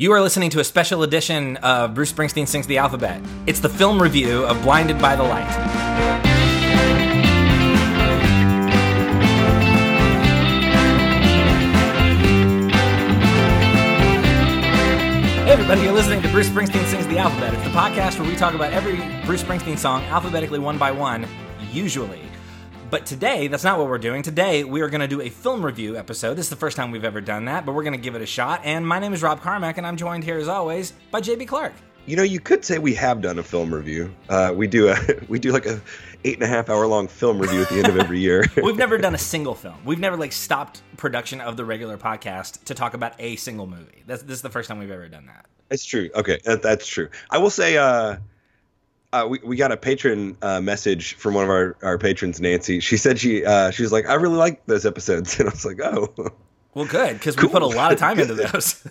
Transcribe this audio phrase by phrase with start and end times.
[0.00, 3.20] You are listening to a special edition of Bruce Springsteen Sings the Alphabet.
[3.46, 5.44] It's the film review of Blinded by the Light.
[15.44, 17.52] Hey everybody, you're listening to Bruce Springsteen Sings the Alphabet.
[17.52, 18.96] It's the podcast where we talk about every
[19.26, 21.26] Bruce Springsteen song alphabetically one by one,
[21.70, 22.29] usually.
[22.90, 24.22] But today, that's not what we're doing.
[24.22, 26.34] Today, we are going to do a film review episode.
[26.34, 28.22] This is the first time we've ever done that, but we're going to give it
[28.22, 28.62] a shot.
[28.64, 31.72] And my name is Rob Carmack, and I'm joined here as always by JB Clark.
[32.06, 34.12] You know, you could say we have done a film review.
[34.28, 34.96] Uh, we do a
[35.28, 35.80] we do like a
[36.24, 38.44] eight and a half hour long film review at the end of every year.
[38.62, 39.76] We've never done a single film.
[39.84, 44.02] We've never like stopped production of the regular podcast to talk about a single movie.
[44.04, 45.46] That's this is the first time we've ever done that.
[45.70, 46.10] It's true.
[46.16, 47.08] Okay, that, that's true.
[47.30, 48.16] I will say, uh,
[49.12, 52.80] uh, we we got a patron uh, message from one of our, our patrons, Nancy.
[52.80, 55.64] She said she uh, she was like, I really like those episodes, and I was
[55.64, 56.12] like, oh,
[56.74, 58.86] Well, good because we put a lot of time into those.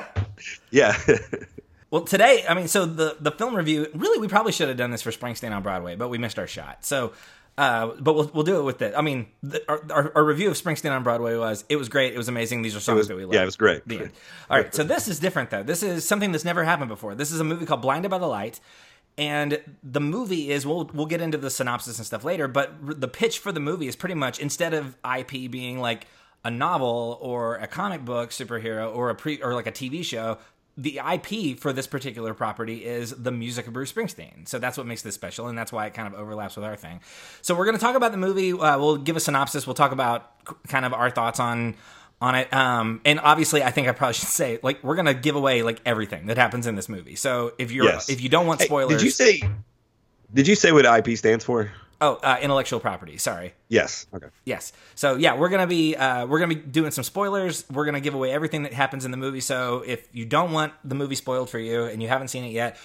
[0.70, 0.96] yeah.
[1.90, 3.86] Well, today, I mean, so the the film review.
[3.94, 6.46] Really, we probably should have done this for Springsteen on Broadway, but we missed our
[6.48, 6.84] shot.
[6.84, 7.12] So,
[7.56, 8.94] uh, but we'll we'll do it with it.
[8.96, 12.12] I mean, the, our, our, our review of Springsteen on Broadway was it was great.
[12.12, 12.62] It was amazing.
[12.62, 13.34] These are songs was- that we love.
[13.34, 13.86] yeah, it was great.
[13.86, 14.10] The end.
[14.50, 15.62] All right, so this is different though.
[15.62, 17.14] This is something that's never happened before.
[17.14, 18.58] This is a movie called Blinded by the Light.
[19.16, 23.08] And the movie is we'll we'll get into the synopsis and stuff later, but the
[23.08, 26.06] pitch for the movie is pretty much instead of IP being like
[26.44, 30.38] a novel or a comic book superhero or a pre or like a TV show,
[30.76, 34.48] the IP for this particular property is the music of Bruce Springsteen.
[34.48, 36.76] So that's what makes this special, and that's why it kind of overlaps with our
[36.76, 37.00] thing.
[37.42, 38.52] So we're going to talk about the movie.
[38.52, 39.66] Uh, we'll give a synopsis.
[39.66, 40.32] We'll talk about
[40.66, 41.76] kind of our thoughts on
[42.24, 42.52] on it.
[42.52, 45.62] Um, and obviously, I think I probably should say like we're going to give away
[45.62, 47.16] like everything that happens in this movie.
[47.16, 48.08] So if you're Yes.
[48.08, 49.42] if you don't want Hey, spoilers, did you say?
[50.32, 51.70] Did you say what IP stands for?
[52.00, 53.16] oh uh, intellectual property?
[53.18, 53.54] Sorry.
[53.68, 54.06] Yes.
[54.12, 54.26] Okay.
[54.44, 54.72] Yes.
[54.96, 57.64] So yeah, we're gonna be uh, we're gonna be doing some spoilers.
[57.70, 59.40] We're gonna give away everything that happens in the movie.
[59.40, 62.50] So if you don't want the movie spoiled for you and you haven't seen it
[62.50, 62.76] yet,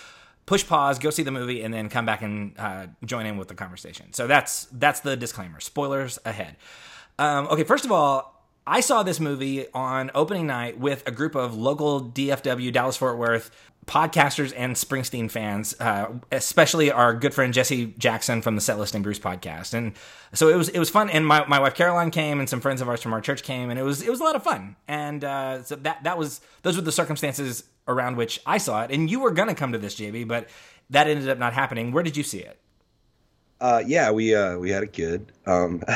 [0.45, 3.47] push pause, go see the movie, and then come back and uh, join in with
[3.47, 4.13] the conversation.
[4.13, 5.59] So that's that's the disclaimer.
[5.59, 6.55] Spoilers ahead.
[7.17, 8.35] Um, okay, first of all.
[8.69, 13.17] I saw this movie on opening night with a group of local DFW, Dallas Fort
[13.17, 13.49] Worth
[13.87, 19.01] podcasters and Springsteen fans, uh, especially our good friend Jesse Jackson from the Set Listing
[19.01, 19.73] Bruce podcast.
[19.73, 19.93] And
[20.33, 21.09] so it was it was fun.
[21.09, 23.71] And my, my wife Caroline came, and some friends of ours from our church came,
[23.71, 24.75] and it was it was a lot of fun.
[24.87, 28.91] And uh, so that that was those were the circumstances around which I saw it.
[28.91, 30.47] And you were gonna come to this, JB, but
[30.91, 31.91] that ended up not happening.
[31.91, 32.59] Where did you see it?
[33.61, 35.31] Uh, yeah, we uh, we had a kid.
[35.45, 35.83] Um,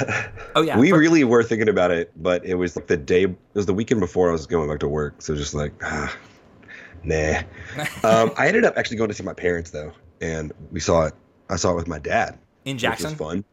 [0.55, 3.23] Oh, yeah, we really were thinking about it, but it was like the day.
[3.23, 6.15] It was the weekend before I was going back to work, so just like, ah,
[7.03, 7.41] nah.
[8.03, 9.91] um, I ended up actually going to see my parents though,
[10.21, 11.13] and we saw it.
[11.49, 12.37] I saw it with my dad.
[12.65, 13.11] In which Jackson?
[13.11, 13.43] was fun.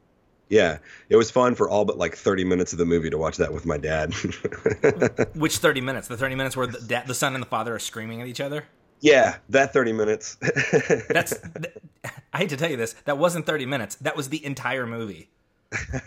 [0.51, 0.79] Yeah,
[1.09, 3.53] it was fun for all but like 30 minutes of the movie to watch that
[3.53, 4.13] with my dad.
[5.35, 6.09] Which thirty minutes?
[6.09, 8.41] The thirty minutes where the, dad, the son and the father are screaming at each
[8.41, 8.65] other.
[9.01, 10.37] Yeah, that 30 minutes.
[11.09, 11.39] That's.
[11.39, 11.75] th-
[12.33, 12.95] I hate to tell you this.
[13.05, 13.97] That wasn't thirty minutes.
[13.97, 15.29] That was the entire movie,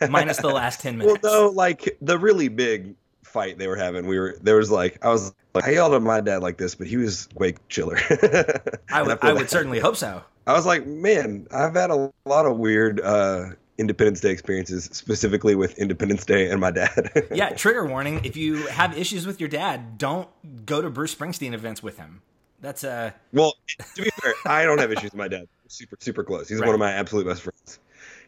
[0.09, 1.19] minus the last ten minutes.
[1.21, 4.07] well, no, like the really big fight they were having.
[4.07, 6.75] We were there was like I was like I yelled at my dad like this,
[6.75, 7.97] but he was way chiller.
[8.89, 9.17] I would.
[9.21, 10.23] I would certainly hope so.
[10.47, 15.55] I was like, man, I've had a lot of weird uh, Independence Day experiences, specifically
[15.55, 17.11] with Independence Day and my dad.
[17.33, 17.49] Yeah.
[17.49, 20.29] Trigger warning: If you have issues with your dad, don't
[20.65, 22.21] go to Bruce Springsteen events with him.
[22.63, 23.11] That's uh.
[23.33, 23.53] Well,
[23.95, 25.41] to be fair, I don't have issues with my dad.
[25.63, 26.47] We're super, super close.
[26.47, 26.65] He's Right.
[26.65, 27.79] one of my absolute best friends.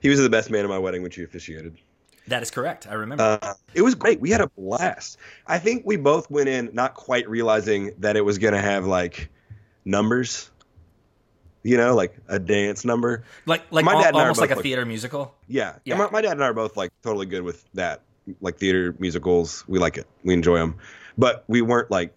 [0.01, 1.78] He was the best man at my wedding when she officiated.
[2.28, 2.85] That is correct.
[2.85, 3.40] I remember.
[3.41, 4.19] Uh, it was great.
[4.19, 5.18] We had a blast.
[5.47, 8.85] I think we both went in not quite realizing that it was going to have
[8.85, 9.29] like
[9.85, 10.52] numbers,
[11.63, 13.23] you know, like a dance number.
[13.46, 15.34] like like my al- dad and I are almost like a both, like- theater musical.
[15.47, 15.75] Yeah.
[15.85, 15.96] Yeah.
[15.97, 18.02] My, my dad and I are both like totally good with that.
[18.41, 20.07] Like theater musicals, we like it.
[20.23, 20.75] We enjoy them.
[21.17, 22.13] But we weren't like,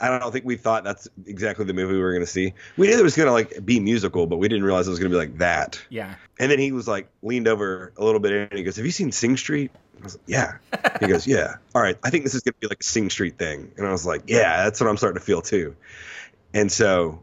[0.00, 2.54] I don't think we thought that's exactly the movie we were going to see.
[2.76, 4.98] We knew it was going to like be musical, but we didn't realize it was
[4.98, 5.80] going to be like that.
[5.88, 6.14] Yeah.
[6.38, 8.92] And then he was like leaned over a little bit and he goes, "Have you
[8.92, 10.56] seen Sing Street?" I was like, "Yeah."
[11.00, 13.10] He goes, "Yeah." All right, I think this is going to be like a Sing
[13.10, 13.72] Street thing.
[13.76, 15.76] And I was like, "Yeah, that's what I'm starting to feel too."
[16.54, 17.22] And so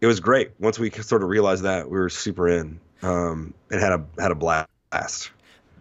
[0.00, 0.52] it was great.
[0.58, 4.30] Once we sort of realized that, we were super in um, and had a had
[4.30, 5.30] a blast.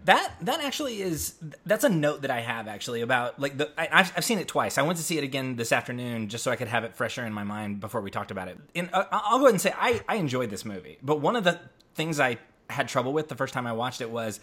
[0.05, 1.33] That that actually is
[1.65, 4.47] that's a note that I have actually about like the I, I've I've seen it
[4.47, 4.77] twice.
[4.77, 7.25] I went to see it again this afternoon just so I could have it fresher
[7.25, 8.57] in my mind before we talked about it.
[8.75, 11.43] And uh, I'll go ahead and say I I enjoyed this movie, but one of
[11.43, 11.59] the
[11.95, 12.37] things I
[12.69, 14.39] had trouble with the first time I watched it was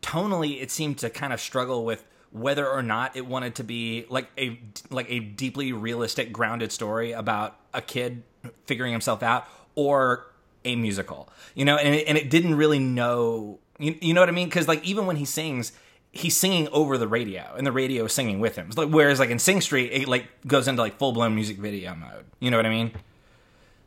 [0.00, 4.06] tonally it seemed to kind of struggle with whether or not it wanted to be
[4.08, 4.58] like a
[4.90, 8.24] like a deeply realistic grounded story about a kid
[8.66, 10.26] figuring himself out or
[10.64, 14.28] a musical you know and it, and it didn't really know you, you know what
[14.28, 15.72] i mean because like even when he sings
[16.16, 18.70] he's singing over the radio, and the radio is singing with him.
[18.76, 21.94] Like, whereas like in Sing Street, it like goes into like full blown music video
[21.94, 22.24] mode.
[22.40, 22.92] You know what I mean?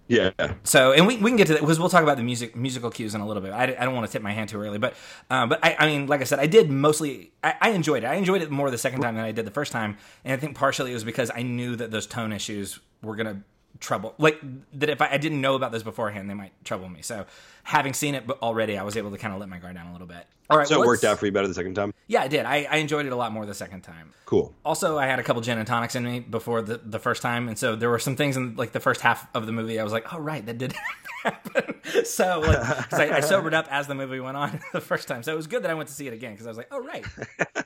[0.08, 0.32] Yeah.
[0.64, 2.90] So, and we, we can get to that because we'll talk about the music musical
[2.90, 3.52] cues in a little bit.
[3.52, 4.96] I, I don't want to tip my hand too early, but
[5.30, 7.32] um, but I, I mean, like I said, I did mostly.
[7.44, 8.08] I, I enjoyed it.
[8.08, 10.38] I enjoyed it more the second time than I did the first time, and I
[10.38, 13.44] think partially it was because I knew that those tone issues were gonna
[13.80, 14.14] trouble.
[14.18, 14.40] Like
[14.74, 17.02] that if I, I didn't know about this beforehand they might trouble me.
[17.02, 17.26] So
[17.64, 19.92] having seen it already i was able to kind of let my guard down a
[19.92, 20.26] little bit.
[20.50, 21.94] All right So it worked out for you better the second time?
[22.08, 22.46] yeah i did.
[22.46, 24.12] I, I enjoyed it a lot more the second time.
[24.26, 24.54] Cool.
[24.66, 27.48] also i had a couple gin and tonics in me before the, the first time
[27.48, 29.84] and so there were some things in like the first half of the movie i
[29.84, 30.74] was like oh right that did
[31.24, 31.76] happen.
[32.06, 35.22] So like I, I sobered up as the movie went on the first time.
[35.24, 36.68] So it was good that i went to see it again because i was like
[36.72, 37.06] oh right.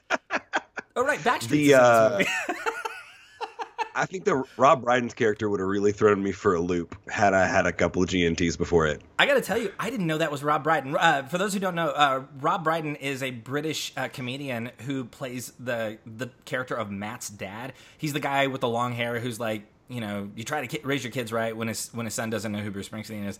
[0.95, 2.23] Oh right backstreet The, uh,
[3.95, 7.33] I think the Rob Brydon's character would have really thrown me for a loop had
[7.33, 9.01] I had a couple of GNTs before it.
[9.19, 10.95] I got to tell you, I didn't know that was Rob Brydon.
[10.95, 15.05] Uh, for those who don't know, uh, Rob Brydon is a British uh, comedian who
[15.05, 17.73] plays the the character of Matt's dad.
[17.97, 20.83] He's the guy with the long hair who's like, you know, you try to ki-
[20.83, 23.39] raise your kids right when his when his son doesn't know who Bruce Springsteen is.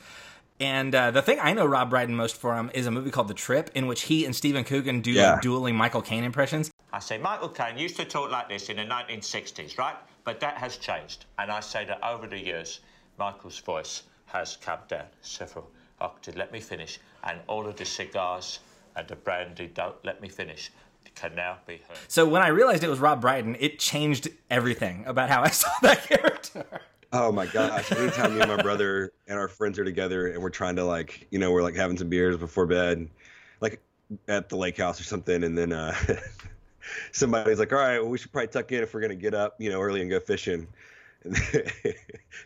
[0.60, 3.34] And uh, the thing I know Rob Brydon most from is a movie called The
[3.34, 5.34] Trip, in which he and Stephen Coogan do Yeah.
[5.34, 6.70] like, dueling Michael Caine impressions.
[6.94, 9.96] I say Michael Caine used to talk like this in the 1960s, right?
[10.24, 11.26] But that has changed.
[11.38, 12.80] And I say that over the years,
[13.18, 16.38] Michael's voice has come down several octaves.
[16.38, 17.00] Let me finish.
[17.24, 18.60] And all of the cigars
[18.96, 20.72] and the brandy, don't let me finish,
[21.16, 21.98] can now be heard.
[22.08, 25.70] So when I realized it was Rob Brydon, it changed everything about how I saw
[25.82, 26.66] that character.
[27.12, 27.92] Oh my gosh!
[27.92, 31.28] Anytime me and my brother and our friends are together and we're trying to like,
[31.30, 33.08] you know, we're like having some beers before bed,
[33.62, 33.80] like
[34.28, 35.94] at the lake house or something, and then uh,
[37.12, 39.56] somebody's like, "All right, well, we should probably tuck in if we're gonna get up,
[39.60, 40.68] you know, early and go fishing."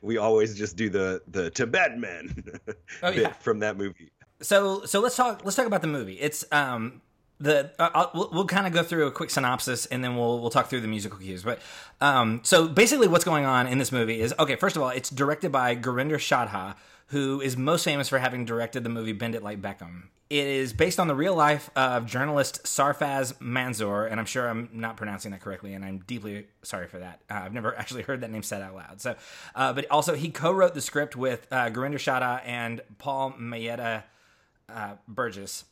[0.02, 2.44] We always just do the the Tibet men
[3.04, 3.34] Oh, bit yeah.
[3.34, 4.12] from that movie.
[4.42, 7.02] so so let's talk let's talk about the movie it's um
[7.40, 10.50] the uh, we'll, we'll kind of go through a quick synopsis and then we'll we'll
[10.50, 11.60] talk through the musical cues but
[12.02, 15.10] um so basically what's going on in this movie is okay first of all it's
[15.10, 16.76] directed by Gurinder Chadha
[17.08, 20.74] who is most famous for having directed the movie Bend It Like Beckham it is
[20.74, 25.32] based on the real life of journalist Sarfaz Manzoor, and I'm sure I'm not pronouncing
[25.32, 27.22] that correctly, and I'm deeply sorry for that.
[27.30, 29.00] Uh, I've never actually heard that name said out loud.
[29.00, 29.16] So,
[29.56, 34.04] uh, but also he co-wrote the script with uh, Gurinder Chadha and Paul Mayeda
[34.70, 35.64] uh, Burgess.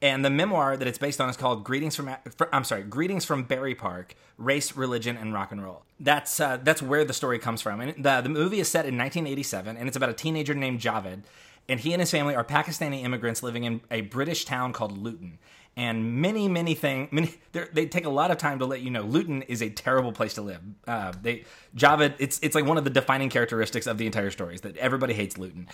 [0.00, 2.14] And the memoir that it's based on is called "Greetings from."
[2.52, 6.80] I'm sorry, "Greetings from Bury Park: Race, Religion, and Rock and Roll." That's uh, that's
[6.80, 7.80] where the story comes from.
[7.80, 11.22] And the the movie is set in 1987, and it's about a teenager named Javed,
[11.68, 15.38] and he and his family are Pakistani immigrants living in a British town called Luton.
[15.78, 17.08] And many, many things.
[17.12, 20.10] Many they're- take a lot of time to let you know Luton is a terrible
[20.10, 20.58] place to live.
[20.88, 21.44] Uh, they
[21.76, 24.76] Javed, it's it's like one of the defining characteristics of the entire story is that
[24.78, 25.68] everybody hates Luton.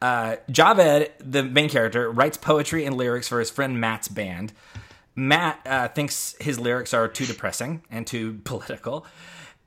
[0.00, 4.54] Uh, Javed, the main character, writes poetry and lyrics for his friend Matt's band.
[5.14, 9.04] Matt uh, thinks his lyrics are too depressing and too political.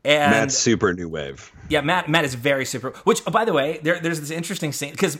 [0.06, 1.52] And Matt's super new wave.
[1.70, 2.10] yeah, Matt.
[2.10, 2.90] Matt is very super.
[3.06, 5.18] Which, oh, by the way, there, there's this interesting scene because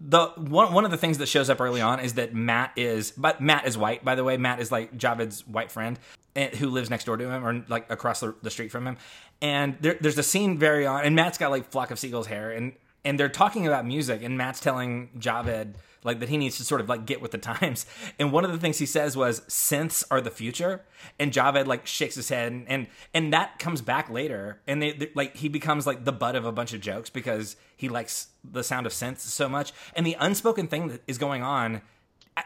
[0.00, 3.10] the one one of the things that shows up early on is that Matt is,
[3.10, 4.04] but Matt is white.
[4.04, 5.98] By the way, Matt is like Javed's white friend
[6.34, 8.96] eh, who lives next door to him or like across the, the street from him.
[9.42, 12.52] And there, there's a scene very on, and Matt's got like flock of seagulls hair,
[12.52, 12.72] and
[13.04, 16.80] and they're talking about music, and Matt's telling Javed like that he needs to sort
[16.80, 17.86] of like get with the times.
[18.18, 20.82] And one of the things he says was synths are the future.
[21.18, 24.60] And Javed like shakes his head and and, and that comes back later.
[24.66, 27.56] And they, they- like he becomes like the butt of a bunch of jokes because
[27.76, 29.72] he likes the sound of synths so much.
[29.94, 31.82] And the unspoken thing that is going on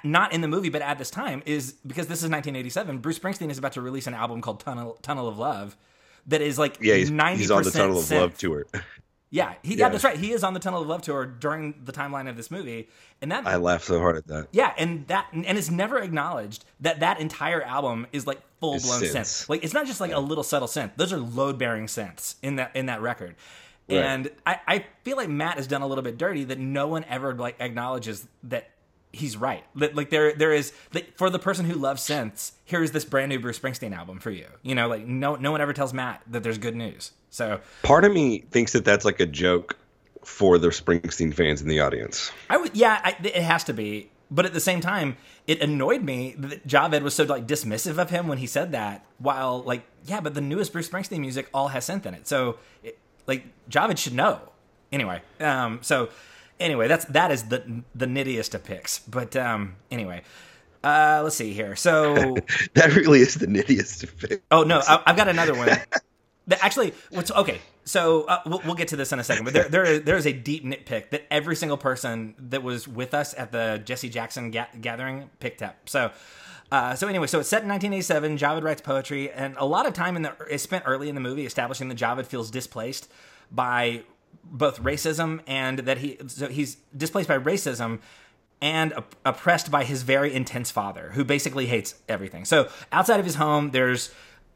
[0.03, 2.99] not in the movie, but at this time, is because this is 1987.
[2.99, 5.77] Bruce Springsteen is about to release an album called Tunnel Tunnel of Love,
[6.27, 8.21] that is like Yeah, he's, 90% he's on the Tunnel of synth.
[8.21, 8.67] Love tour.
[9.31, 9.89] Yeah, he, yeah, Yeah.
[9.89, 10.17] that's right.
[10.17, 12.89] He is on the Tunnel of Love tour during the timeline of this movie,
[13.21, 14.49] and that I laughed so hard at that.
[14.53, 19.03] yeah, and that and it's never acknowledged that that entire album is like full blown
[19.03, 19.49] Is synth.
[19.49, 22.57] Like it's not just like a little subtle synth; those are load bearing synths in
[22.57, 23.35] that in that record.
[23.89, 23.99] Right.
[23.99, 27.05] And I, I feel like Matt has done a little bit dirty that no one
[27.09, 28.69] ever like acknowledges that
[29.13, 29.65] he's right.
[29.75, 33.31] Like there there is like, for the person who loves synths, here is this brand
[33.31, 34.47] new Bruce Springsteen album for you.
[34.63, 37.13] You know, like no no one ever tells Matt that there's good news.
[37.31, 39.77] So Part of me thinks that that's like a joke
[40.25, 42.33] for the Springsteen fans in the audience.
[42.51, 44.11] I would, yeah, I, it has to be.
[44.29, 48.11] But at the same time, it annoyed me that Javed was so like dismissive of
[48.11, 49.07] him when he said that.
[49.19, 52.59] While like, yeah, but the newest Bruce Springsteen music all has synth in it, so
[52.83, 52.99] it,
[53.29, 54.41] like Javed should know.
[54.91, 56.09] Anyway, um, so
[56.61, 58.99] anyway, that's that is the the nittiest of picks.
[59.01, 60.23] But um, anyway,
[60.85, 61.77] uh, let's see here.
[61.77, 62.15] So
[62.75, 64.43] That really is the nittiest of it.
[64.51, 65.69] Oh no, I, I've got another one.
[66.61, 67.61] Actually, what's okay?
[67.85, 70.27] So uh, we'll, we'll get to this in a second, but there, there, there is
[70.27, 74.51] a deep nitpick that every single person that was with us at the Jesse Jackson
[74.51, 75.89] ga- gathering picked up.
[75.89, 76.11] So,
[76.73, 78.39] Uh, so anyway, so it's set in 1987.
[78.39, 81.21] Javed writes poetry, and a lot of time in the is spent early in the
[81.21, 83.09] movie establishing that Javed feels displaced
[83.53, 84.03] by
[84.51, 88.01] both racism and that he so he's displaced by racism
[88.61, 92.45] and op- oppressed by his very intense father, who basically hates everything.
[92.45, 94.13] So outside of his home, there's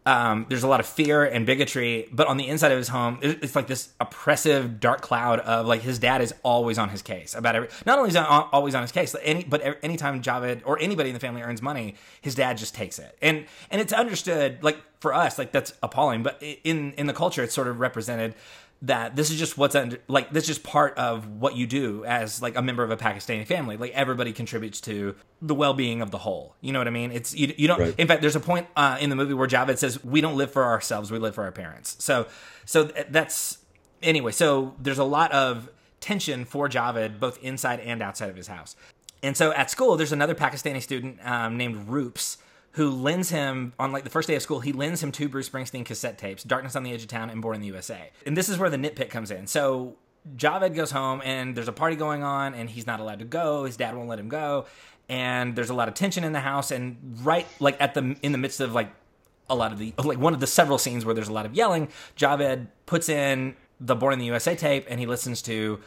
[0.07, 3.19] um, there's a lot of fear and bigotry, but on the inside of his home,
[3.21, 7.35] it's like this oppressive dark cloud of like his dad is always on his case
[7.35, 7.69] about every.
[7.85, 11.15] Not only is he always on his case, any but anytime Javed or anybody in
[11.15, 15.13] the family earns money, his dad just takes it, and and it's understood like for
[15.13, 18.35] us like that's appalling, but in in the culture it's sort of represented
[18.83, 22.05] that this is just what's under like this is just part of what you do
[22.07, 23.77] as like a member of a Pakistani family.
[23.77, 26.55] Like everybody contributes to the well-being of the whole.
[26.61, 27.13] You know what I mean?
[27.13, 27.79] It's you, you don't.
[27.79, 27.95] Right.
[27.99, 30.51] In fact, there's a point uh, in the movie where Javed says, "We don't live
[30.51, 32.27] for ourselves; we live for our parents." So,
[32.65, 33.59] so that's
[34.03, 34.33] anyway.
[34.33, 35.69] So there's a lot of
[36.01, 38.77] tension for Javed both inside and outside of his house.
[39.23, 42.39] And so at school, there's another Pakistani student um, named Roops
[42.73, 44.61] who lends him on like the first day of school.
[44.61, 47.43] He lends him two Bruce Springsteen cassette tapes, "Darkness on the Edge of Town" and
[47.43, 49.47] "Born in the USA." And this is where the nitpick comes in.
[49.47, 49.97] So
[50.37, 53.65] Javed goes home and there's a party going on, and he's not allowed to go.
[53.65, 54.67] His dad won't let him go,
[55.09, 56.71] and there's a lot of tension in the house.
[56.71, 58.93] And right like at the in the midst of like
[59.49, 61.55] a lot of the like one of the several scenes where there's a lot of
[61.55, 65.81] yelling, Javed puts in the Born in the USA tape and he listens to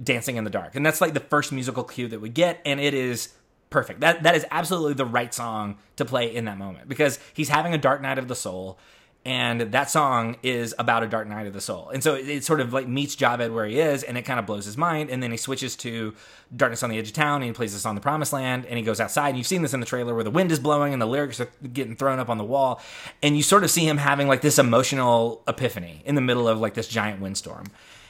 [0.00, 0.76] Dancing in the Dark.
[0.76, 3.30] And that's like the first musical cue that we get and it is
[3.70, 4.00] perfect.
[4.00, 7.72] That that is absolutely the right song to play in that moment because he's having
[7.72, 8.78] a dark night of the soul
[9.24, 11.90] and that song is about a dark night of the soul.
[11.90, 14.40] And so it, it sort of like meets Javed where he is and it kind
[14.40, 16.14] of blows his mind and then he switches to
[16.56, 18.78] Darkness on the Edge of Town and he plays this on the Promised Land and
[18.78, 20.94] he goes outside and you've seen this in the trailer where the wind is blowing
[20.94, 22.80] and the lyrics are getting thrown up on the wall
[23.22, 26.58] and you sort of see him having like this emotional epiphany in the middle of
[26.58, 27.66] like this giant windstorm.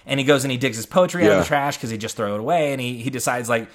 [0.07, 2.17] And he goes and he digs his poetry out of the trash because he just
[2.17, 3.69] throw it away and he, he decides like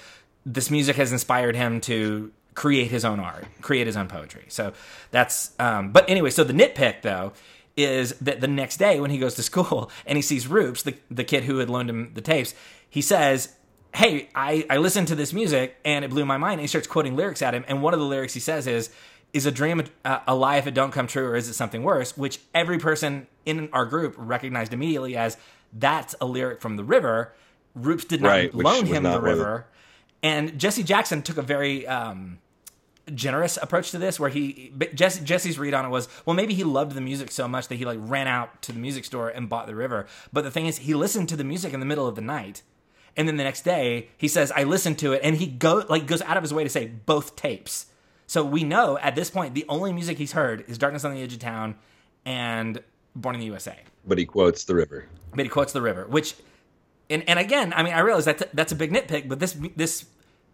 [0.46, 4.44] this music has inspired him to create his own art, create his own poetry.
[4.48, 4.72] So
[5.10, 7.32] that's, um, but anyway, so the nitpick though
[7.76, 10.94] is that the next day when he goes to school and he sees Roops, the,
[11.10, 12.54] the kid who had loaned him the tapes,
[12.88, 13.52] he says,
[13.94, 16.52] Hey, I, I listened to this music and it blew my mind.
[16.54, 17.64] And he starts quoting lyrics at him.
[17.66, 18.90] And one of the lyrics he says is,
[19.32, 21.82] Is a dream a, a lie if it don't come true, or is it something
[21.82, 22.16] worse?
[22.16, 25.36] Which every person in our group recognized immediately as
[25.72, 27.32] that's a lyric from The River.
[27.74, 29.66] Roops did not Right, loan him not The the- River.
[30.26, 32.38] And Jesse Jackson took a very um,
[33.14, 36.64] generous approach to this, where he Jesse, Jesse's read on it was, well, maybe he
[36.64, 39.48] loved the music so much that he like ran out to the music store and
[39.48, 40.04] bought the river.
[40.32, 42.62] But the thing is, he listened to the music in the middle of the night,
[43.16, 46.08] and then the next day he says, I listened to it, and he go like
[46.08, 47.86] goes out of his way to say both tapes.
[48.26, 51.22] So we know at this point the only music he's heard is "Darkness on the
[51.22, 51.76] Edge of Town"
[52.24, 52.82] and
[53.14, 55.06] "Born in the USA." But he quotes the river.
[55.36, 56.34] but he quotes the river, which,
[57.08, 60.06] and and again, I mean, I realize that that's a big nitpick, but this this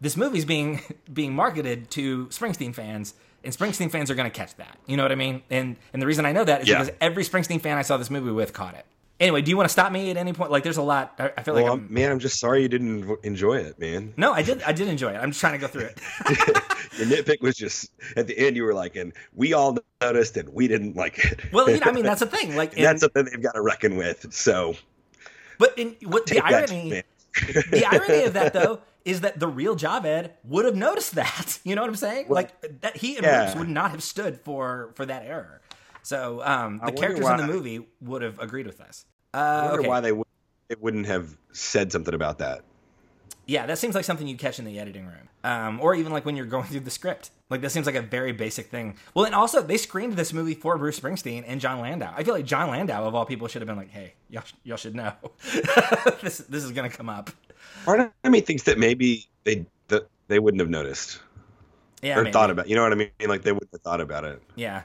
[0.02, 0.80] this movie's being
[1.12, 4.76] being marketed to Springsteen fans, and Springsteen fans are going to catch that.
[4.86, 5.42] You know what I mean?
[5.48, 6.80] And and the reason I know that is Yeah.
[6.80, 8.84] because every Springsteen fan I saw this movie with caught it.
[9.20, 10.50] Anyway, do you want to stop me at any point?
[10.50, 11.14] Like, there's a lot.
[11.20, 13.78] I, I feel like Well, I'm, I'm- man, I'm just sorry you didn't enjoy it,
[13.78, 14.12] man.
[14.16, 14.62] no, I did.
[14.64, 15.16] I did enjoy it.
[15.16, 16.00] I'm just trying to go through it.
[16.98, 18.56] Your nitpick was just at the end.
[18.56, 21.40] You were like, and we all noticed, and we didn't like it.
[21.52, 22.56] Well, you know, I mean, that's the thing.
[22.56, 24.26] Like, in, that's something they've got to reckon with.
[24.34, 24.74] So
[25.58, 27.02] but in what the take that, irony,
[27.70, 31.58] the irony of that though is that the real Javed would have noticed that.
[31.64, 32.26] You know what I'm saying?
[32.28, 33.56] like that he and yeah.
[33.58, 35.60] Would not have stood for for that error.
[36.02, 39.04] So um, the characters in the movie would have agreed with us.
[39.32, 39.88] I Uh, wonder okay.
[39.88, 40.26] why they, would,
[40.68, 42.62] they wouldn't have said something about that.
[43.46, 46.24] Yeah, that seems like something you catch in the editing room, um, or even like
[46.24, 47.30] when you're going through the script.
[47.50, 48.96] Like that seems like a very basic thing.
[49.14, 52.12] Well, and also they screened this movie for Bruce Springsteen and Jon Landau.
[52.16, 54.76] I feel like Jon Landau of all people should have been like, "Hey, y'all, y'all
[54.76, 55.12] should know
[56.22, 57.30] this this is gonna come up."
[57.84, 61.20] Part of me thinks that maybe they that they wouldn't have noticed
[62.02, 62.32] Yeah, or maybe.
[62.32, 62.68] thought about.
[62.68, 63.10] You know what I mean?
[63.26, 64.42] Like they wouldn't have thought about it.
[64.56, 64.82] Yeah.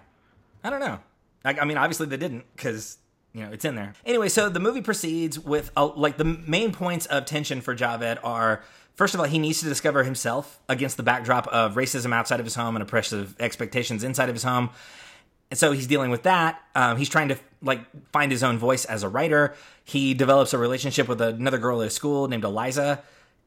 [0.63, 0.99] I don't know.
[1.45, 2.97] I, I mean, obviously they didn't because,
[3.33, 3.93] you know, it's in there.
[4.05, 8.17] Anyway, so the movie proceeds with, uh, like, the main points of tension for Javed
[8.23, 8.63] are
[8.95, 12.45] first of all, he needs to discover himself against the backdrop of racism outside of
[12.45, 14.69] his home and oppressive expectations inside of his home.
[15.49, 16.61] And so he's dealing with that.
[16.75, 19.55] Um, he's trying to like find his own voice as a writer.
[19.83, 23.01] He develops a relationship with another girl at school named Eliza,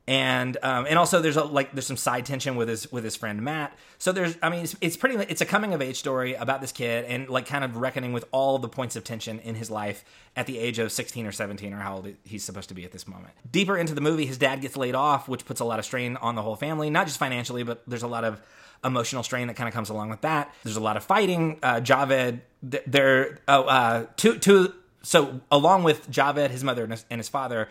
[0.07, 3.17] and um, and also there's a, like there's some side tension with his with his
[3.17, 3.77] friend Matt.
[3.99, 6.73] So there's I mean it's, it's pretty it's a coming of age story about this
[6.73, 10.05] kid and like kind of reckoning with all the points of tension in his life
[10.35, 12.93] at the age of 16 or 17 or how old he's supposed to be at
[12.93, 13.35] this moment.
[13.51, 16.17] Deeper into the movie, his dad gets laid off, which puts a lot of strain
[16.17, 18.41] on the whole family, not just financially, but there's a lot of
[18.85, 20.55] emotional strain that kind of comes along with that.
[20.63, 21.59] There's a lot of fighting.
[21.63, 24.75] Uh, Javed, there, oh, uh, two, two.
[25.03, 27.69] So along with Javed, his mother and his, and his father,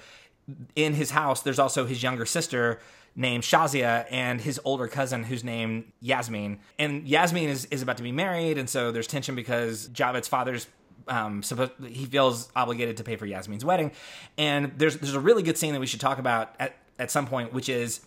[0.75, 2.79] in his house, there's also his younger sister
[3.15, 6.59] named Shazia and his older cousin who's named Yasmin.
[6.77, 10.67] And Yasmin is, is about to be married, and so there's tension because Javed's father's
[11.07, 13.91] um, supposed he feels obligated to pay for Yasmin's wedding.
[14.37, 17.25] And there's there's a really good scene that we should talk about at, at some
[17.25, 18.01] point, which is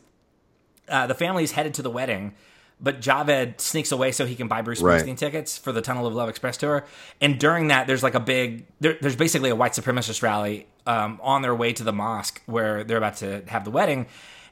[0.89, 2.35] uh, the family is headed to the wedding,
[2.83, 5.03] but Javed sneaks away so he can buy Bruce Right.
[5.03, 6.85] Springsteen tickets for the Tunnel of Love Express tour.
[7.21, 11.21] And during that, there's like a big, there, there's basically a white supremacist rally um,
[11.23, 14.07] on their way to the mosque where they're about to have the wedding,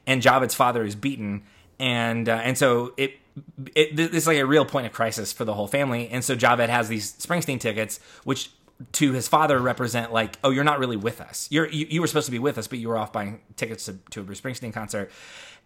[0.07, 1.43] and Javed's father is beaten,
[1.79, 3.15] and uh, and so it.
[3.75, 6.67] It, it's like a real point of crisis for the whole family, and so Javed
[6.67, 8.51] has these Springsteen tickets, which
[8.93, 11.47] to his father represent like, oh, you're not really with us.
[11.49, 13.85] You're you, you were supposed to be with us, but you were off buying tickets
[13.85, 15.11] to, to a Bruce Springsteen concert.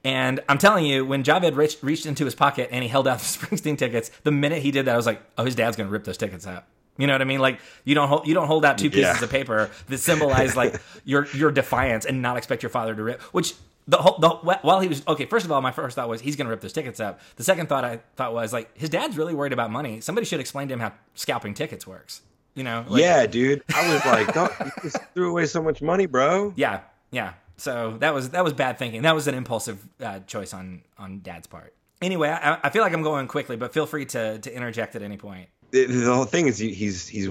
[0.06, 3.18] And I'm telling you, when Javed reached, reached into his pocket and he held out
[3.20, 5.90] the Springsteen tickets, the minute he did that, I was like, oh, his dad's gonna
[5.90, 6.64] rip those tickets out.
[6.98, 7.40] You know what I mean?
[7.42, 9.24] Like you don't hold you don't hold out two pieces Yeah.
[9.24, 13.22] of paper that symbolize like your your defiance and not expect your father to rip.
[13.34, 13.54] Which
[13.88, 14.30] the whole the,
[14.62, 15.26] while he was okay.
[15.26, 17.20] First of all, my first thought was he's gonna rip those tickets up.
[17.36, 20.00] The second thought I thought was like his dad's really worried about money.
[20.02, 22.22] Somebody should explain to him how scalping tickets works.
[22.54, 22.86] You know?
[22.88, 23.64] Like, yeah, dude.
[23.76, 26.54] I was like, don't, you just threw away so much money, bro.
[26.56, 26.80] Yeah,
[27.12, 27.34] yeah.
[27.58, 29.04] So that was that was bad thinking.
[29.04, 31.74] That was an impulsive uh, choice on on Dad's part.
[32.02, 35.02] Anyway, I, I feel like I'm going quickly, but feel free to to interject at
[35.02, 35.50] any point.
[35.72, 37.30] The, the whole thing is he, he's he's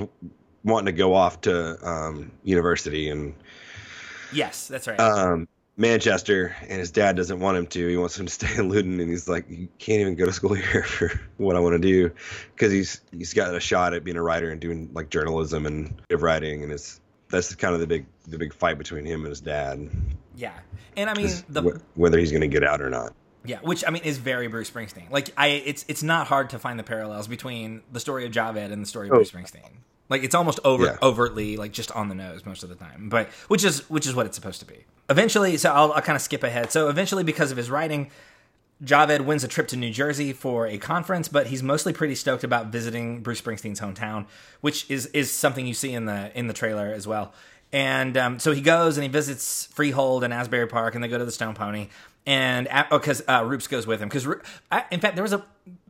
[0.65, 3.35] wanting to go off to um, university and
[4.33, 4.99] Yes, that's right.
[4.99, 7.89] um, Manchester, and his dad doesn't want him to.
[7.89, 10.33] He wants him to stay in Luton, and he's like, "You can't even go to
[10.33, 12.11] school here for what I want to do,"
[12.55, 16.01] because he's he's got a shot at being a writer and doing like journalism and
[16.11, 17.01] writing, and it's
[17.31, 19.89] that's kind of the big the big fight between him and his dad,
[20.37, 20.53] yeah,
[20.97, 23.13] and I mean the wh- whether he's going to get out or not.
[23.45, 25.11] yeah, which I mean is very Bruce Springsteen.
[25.11, 28.73] Like I, it's it's not hard to find the parallels between the story of Javed
[28.73, 29.17] and the story of Oh.
[29.17, 29.71] Bruce Springsteen.
[30.11, 30.97] Like it's almost over Yeah.
[31.03, 34.15] overtly like just on the nose most of the time, but which is which is
[34.15, 34.85] what it's supposed to be.
[35.11, 36.71] Eventually, so I'll, I'll kind of skip ahead.
[36.73, 38.11] So eventually, because of his writing,
[38.85, 42.45] Javed wins a trip to New Jersey for a conference, but he's mostly pretty stoked
[42.45, 44.27] about visiting Bruce Springsteen's hometown,
[44.61, 47.33] which is is something you see in the in the trailer as well.
[47.73, 51.19] And um, so he goes and he visits Freehold and Asbury Park, and they go
[51.19, 51.89] to the Stone Pony.
[52.27, 54.27] And because uh, Roops goes with him, because
[54.91, 55.45] in fact there was a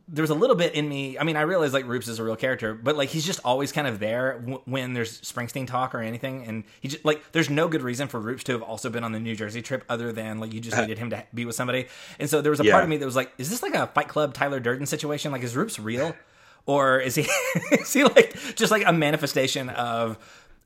[0.07, 1.17] there was a little bit in me.
[1.17, 3.71] I mean, I realize like Roops is a real character, but like he's just always
[3.71, 7.49] kind of there w- when there's Springsteen talk or anything, and he just like there's
[7.49, 10.11] no good reason for Roops to have also been on the New Jersey trip other
[10.11, 11.87] than like you just needed him to be with somebody.
[12.19, 13.87] And so there was a part of me that was like, is this like a
[13.87, 15.31] Fight Club Tyler Durden situation?
[15.31, 16.15] Like, is Roops real,
[16.65, 17.27] or is he
[17.71, 20.17] is he like just like a manifestation of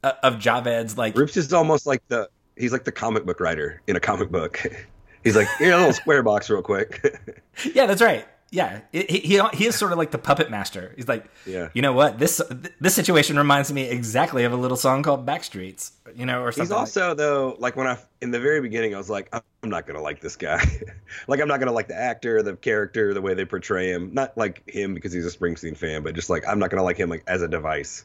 [0.03, 3.81] uh, of Javed's like Roops is almost like the he's like the comic book writer
[3.87, 4.61] in a comic book.
[5.23, 7.01] he's like, here, a little square box, real quick.
[7.73, 8.25] Yeah, that's right.
[8.51, 10.93] Yeah, It- he, he he is sort of like the puppet master.
[10.95, 11.69] He's like, Yeah.
[11.73, 12.41] you know what this
[12.79, 16.63] this situation reminds me exactly of a little song called Backstreets, you know, or something.
[16.63, 19.69] He's like- also though, like when I in the very beginning, I was like, I'm
[19.69, 20.63] not gonna like this guy.
[21.27, 24.13] like I'm not gonna like the actor, the character, the way they portray him.
[24.13, 26.97] Not like him because he's a Springsteen fan, but just like I'm not gonna like
[26.97, 28.03] him like as a device.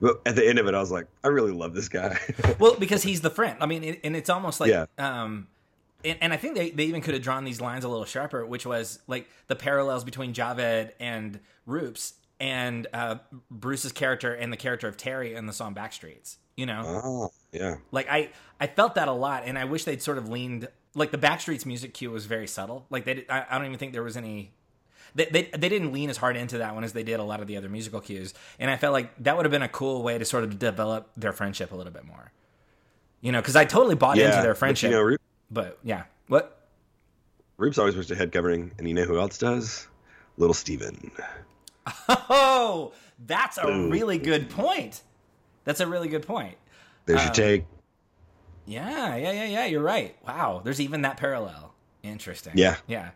[0.00, 2.16] But at the end of it, I was like, I really love this guy.
[2.58, 3.58] well, because he's the friend.
[3.60, 4.86] I mean, it, and it's almost like, Yeah.
[4.96, 5.46] um,
[6.04, 8.44] and, and I think they, they even could have drawn these lines a little sharper,
[8.46, 13.16] which was like the parallels between Javed and Roops and uh,
[13.50, 16.36] Bruce's character and the character of Terry in the song Backstreets.
[16.56, 17.76] You know, oh, yeah.
[17.90, 21.10] like I I felt that a lot, and I wish they'd sort of leaned like
[21.10, 22.84] the Backstreets music cue was very subtle.
[22.90, 24.52] Like they, I, I don't even think there was any.
[25.14, 27.40] They, they, they didn't lean as hard into that one as they did a lot
[27.40, 30.02] of the other musical cues, and I felt like that would have been a cool
[30.02, 32.30] way to sort of develop their friendship a little bit more.
[33.20, 34.26] You know, because I totally bought Yeah.
[34.30, 35.16] into their But, friendship, you know,
[35.50, 36.56] but yeah, what?
[37.58, 39.86] Roops always wears a head covering, and you know who else does?
[40.36, 41.10] Little Steven.
[42.08, 42.92] Oh,
[43.26, 43.90] that's a Boom.
[43.90, 45.02] really good point.
[45.64, 46.56] That's a really good point.
[47.06, 47.64] There's Uh, your take.
[48.66, 49.64] Yeah, yeah, yeah, yeah.
[49.66, 50.16] You're right.
[50.26, 51.74] Wow, there's even that parallel.
[52.02, 52.52] Interesting.
[52.56, 52.76] Yeah.
[52.86, 53.10] yeah.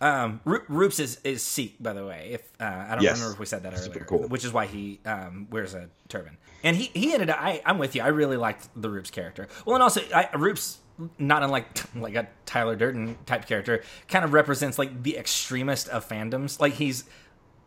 [0.00, 2.30] Um, Ro- Roops is is Sikh, by the way.
[2.32, 3.14] If uh, I don't Yes.
[3.16, 4.28] remember if we said that Super earlier, cool.
[4.28, 6.36] which is why he um, wears a turban.
[6.64, 7.38] And he he ended up.
[7.40, 8.02] I, I'm with you.
[8.02, 9.48] I really liked the Roops character.
[9.64, 10.78] Well, and also I, Roops,
[11.18, 16.08] not unlike like a Tyler Durden type character, kind of represents like the extremist of
[16.08, 16.60] fandoms.
[16.60, 17.04] Like he's.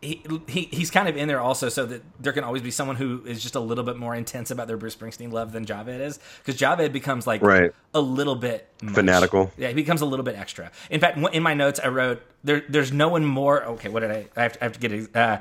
[0.02, 2.96] He, he he's kind of in there also so that there can always be someone
[2.96, 6.00] who is just a little bit more intense about their Bruce Springsteen love than Javed
[6.00, 7.72] is because Javed becomes like Right.
[7.94, 8.94] a little bit much.
[8.94, 9.50] Fanatical.
[9.56, 10.70] Yeah, he becomes a little bit extra.
[10.90, 12.62] In fact, in my notes, I wrote there.
[12.68, 13.64] There's no one more.
[13.64, 14.26] Okay, what did I?
[14.36, 15.16] I have to, I have to get it.
[15.16, 15.38] Uh,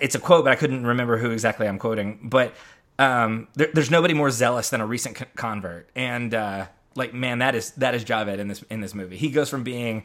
[0.00, 2.18] it's a quote, but I couldn't remember who exactly I'm quoting.
[2.24, 2.54] But
[2.98, 7.54] um, there, there's nobody more zealous than a recent convert, and uh, like man, that
[7.54, 9.16] is that is Javed in this in this movie.
[9.16, 10.04] He goes from being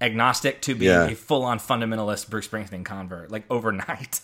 [0.00, 1.06] agnostic to being Yeah.
[1.08, 4.20] a full on fundamentalist Bruce Springsteen convert, like overnight.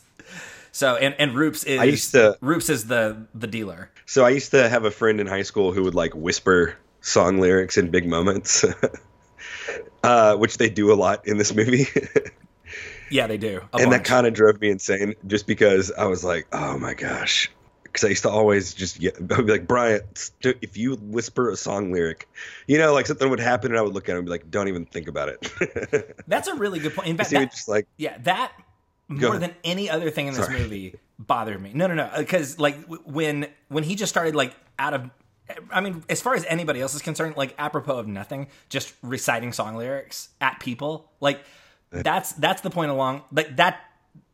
[0.73, 3.90] So and and Roops is I used to- Roops is the the dealer.
[4.07, 7.38] So I used to have a friend in high school who would like whisper song
[7.38, 8.64] lyrics in big moments,
[10.03, 11.87] uh, which they do a lot in this movie.
[13.11, 13.62] Yeah, they do.
[13.73, 17.51] and that kind of drove me insane just because I was like, oh my gosh.
[17.92, 20.94] Because I used to always just get, I would be like, Brian, st- if you
[20.96, 22.29] whisper a song lyric,
[22.66, 24.51] you know, like something would happen and I would look at him and be like,
[24.51, 26.16] don't even think about it.
[26.29, 27.09] That's a really good point.
[27.09, 28.53] In fact, that, just like, yeah, that
[29.09, 30.59] more than any other thing in this Sorry.
[30.59, 31.72] movie bothered me.
[31.74, 35.11] No, no, no, uh, because like w- when when he just started like out of.
[35.72, 39.55] I mean, as far as anybody else is concerned, like apropos of nothing, just reciting
[39.55, 41.40] song lyrics at people, like
[41.90, 43.81] that's that's the point along like that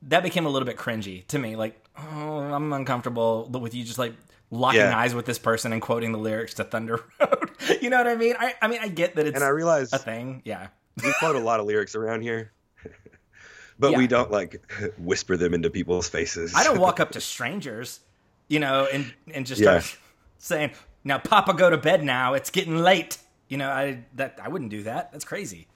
[0.02, 1.56] that became a little bit cringy to me.
[1.56, 4.14] Like, oh, I'm uncomfortable with you just like
[4.50, 4.96] locking Yeah.
[4.96, 7.50] eyes with this person and quoting the lyrics to Thunder Road.
[7.80, 8.35] you know what I mean?
[8.38, 10.42] I, I mean, I get that it's and I realize a thing.
[10.44, 10.68] Yeah.
[11.02, 12.52] we quote a lot of lyrics around here,
[13.78, 13.98] but Yeah.
[13.98, 14.62] we don't like
[14.98, 16.54] whisper them into people's faces.
[16.54, 18.00] I don't walk up to strangers,
[18.48, 19.80] you know, and and just Yeah.
[19.80, 19.98] start
[20.38, 20.70] saying,
[21.02, 22.04] "Now, Papa, go to bed.
[22.04, 25.12] Now it's getting late." You know, I that I wouldn't do that.
[25.12, 25.66] That's crazy.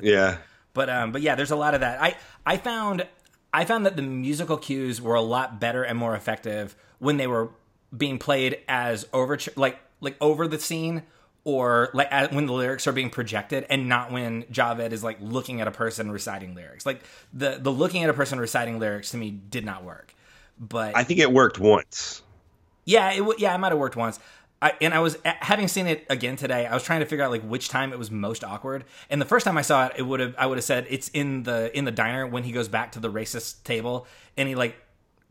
[0.00, 0.38] yeah.
[0.74, 2.00] But um, but yeah, there's a lot of that.
[2.02, 3.06] I I found
[3.56, 7.26] I found that the musical cues were a lot better and more effective when they
[7.26, 7.48] were
[7.96, 11.04] being played as overture, like like over the scene,
[11.44, 15.62] or like when the lyrics are being projected, and not when Javed is like looking
[15.62, 16.84] at a person reciting lyrics.
[16.84, 17.00] Like
[17.32, 20.14] the the looking at a person reciting lyrics to me did not work.
[20.60, 22.20] But I think it worked once.
[22.84, 24.20] yeah, it w- yeah, it might have worked once.
[24.62, 26.66] I, and I was having seen it again today.
[26.66, 28.84] I was trying to figure out like which time it was most awkward.
[29.10, 31.08] And the first time I saw it, it would have I would have said it's
[31.08, 34.54] in the in the diner when he goes back to the racist table and he
[34.54, 34.76] like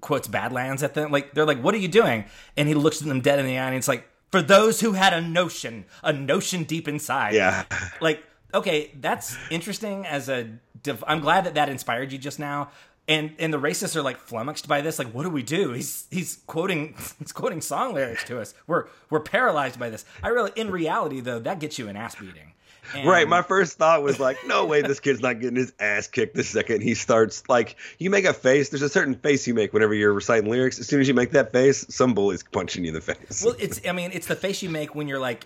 [0.01, 1.11] quotes Badlands at them.
[1.11, 3.57] Like they're like, "What are you doing?" And he looks at them dead in the
[3.57, 7.65] eye and it's like, "For those who had a notion, a notion deep inside." Yeah.
[8.01, 10.47] like okay that's interesting as a
[10.81, 12.69] div- i'm glad that that inspired you just now
[13.07, 16.07] and and the racists are like flummoxed by this like what do we do he's
[16.11, 20.51] he's quoting he's quoting song lyrics to us we're we're paralyzed by this i really
[20.55, 22.51] in reality though that gets you an ass beating
[22.93, 23.27] And- Right.
[23.27, 26.43] My first thought was like, no way this kid's not getting his ass kicked the
[26.43, 27.41] second he starts.
[27.49, 28.69] Like, you make a face.
[28.69, 30.77] There's a certain face you make whenever you're reciting lyrics.
[30.79, 33.43] As soon as you make that face, some bully's punching you in the face.
[33.43, 35.45] well it's i mean it's the face you make when you're like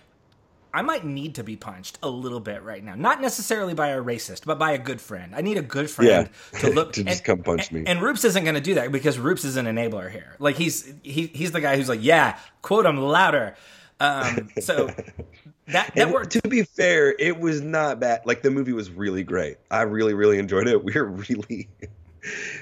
[0.74, 2.96] I might need to be punched a little bit right now.
[2.96, 5.34] Not necessarily by a racist, but by a good friend.
[5.36, 6.60] I need a good friend Yeah.
[6.60, 7.80] to look To just come punch me.
[7.80, 10.36] And, and Roops isn't going to do that because Roops is an enabler here.
[10.40, 13.56] Like he's he, he's the guy who's like, yeah, quote him louder.
[14.00, 14.88] Um, so
[15.68, 16.32] that that worked.
[16.32, 18.22] to be fair, it was not bad.
[18.26, 19.58] Like the movie was really great.
[19.70, 20.84] I really, really enjoyed it.
[20.84, 21.68] We're really,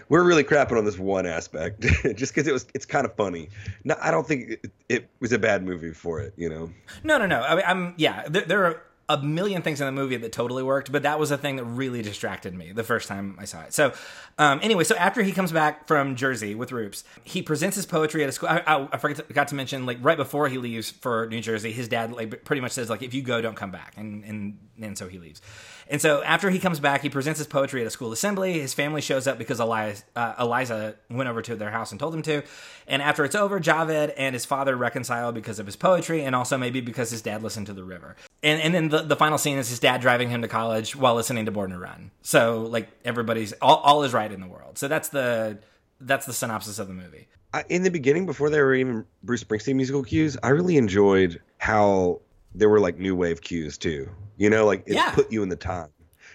[0.10, 1.82] we're really crapping on this one aspect,
[2.16, 2.66] just because it was.
[2.74, 3.50] It's kind of funny.
[3.84, 6.34] No, I don't think it, it was a bad movie for it.
[6.38, 6.70] You know.
[7.04, 7.42] No, no, no.
[7.42, 8.28] I mean, I'm yeah.
[8.28, 11.32] There, there are a million things in the movie that totally worked, but that was
[11.32, 13.74] a thing that really distracted me the first time I saw it.
[13.74, 13.94] So,
[14.38, 18.24] um, anyway, so after he comes back from Jersey with Roops, he presents his poetry
[18.24, 18.50] at a school.
[18.50, 21.40] I, I, I forgot to, got to mention, like right before he leaves for New
[21.40, 24.26] Jersey, his dad like pretty much says like, if you go, don't come back, and
[24.26, 25.42] and and so he leaves.
[25.90, 28.60] And so after he comes back, he presents his poetry at a school assembly.
[28.60, 32.14] His family shows up because Elias, uh, Eliza went over to their house and told
[32.14, 32.44] them to.
[32.88, 36.58] And after it's over, Javed and his father reconcile because of his poetry and also
[36.58, 38.16] maybe because his dad listened to the river.
[38.44, 41.16] And, and then the, the final scene is his dad driving him to college while
[41.16, 42.12] listening to Born to Run.
[42.22, 44.78] So like everybody's all, all is right in the world.
[44.78, 45.60] So that's the
[46.00, 47.28] that's the synopsis of the movie.
[47.70, 52.22] In the beginning, before there were even Bruce Springsteen musical cues, I really enjoyed how
[52.58, 54.10] there were like new wave cues too.
[54.38, 55.12] You know, like it Yeah.
[55.12, 55.90] put you in the time.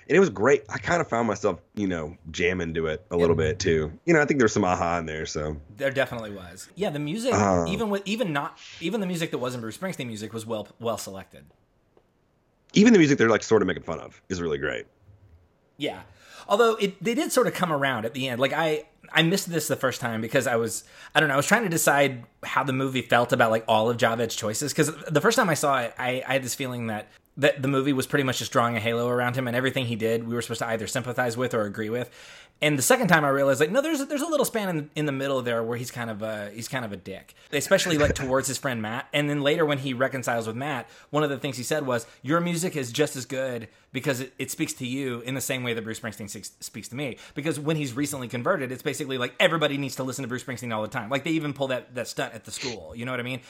[0.08, 0.64] And it was great.
[0.68, 3.92] I kind of found myself, you know, jamming to it a little bit too.
[4.04, 5.26] You know, I think there's some a-ha in there.
[5.26, 6.68] So There definitely was.
[6.74, 7.66] Yeah, the music, Uh.
[7.68, 10.98] even with even not even the music that wasn't Bruce Springsteen music was well well
[10.98, 11.44] selected.
[12.74, 14.86] even the music they're like sort of making fun of is really great.
[15.76, 16.00] Yeah.
[16.48, 18.40] Although it they did sort of come around at the end.
[18.40, 20.84] Like I I missed this the first time because I was
[21.14, 23.90] I don't know, I was trying to decide how the movie felt about like all
[23.90, 26.86] of Javed's choices cuz the first time I saw it, I, I had this feeling
[26.88, 29.86] that that the movie was pretty much just drawing a halo around him and everything
[29.86, 32.10] he did we were supposed to either sympathize with or agree with.
[32.60, 34.90] And the second time I realized like no there's a, there's a little span in,
[34.94, 37.34] in the middle there where he's kind of a he's kind of a dick.
[37.52, 39.08] Especially like towards his friend Matt.
[39.12, 42.06] And then later when he reconciles with Matt, one of the things he said was
[42.22, 45.62] your music is just as good because it, it speaks to you in the same
[45.62, 47.18] way that Bruce Springsteen speaks, speaks to me.
[47.34, 50.74] Because when he's recently converted, it's basically like everybody needs to listen to Bruce Springsteen
[50.74, 51.10] all the time.
[51.10, 52.94] Like they even pull that, that stunt at the school.
[52.94, 53.40] You know what I mean?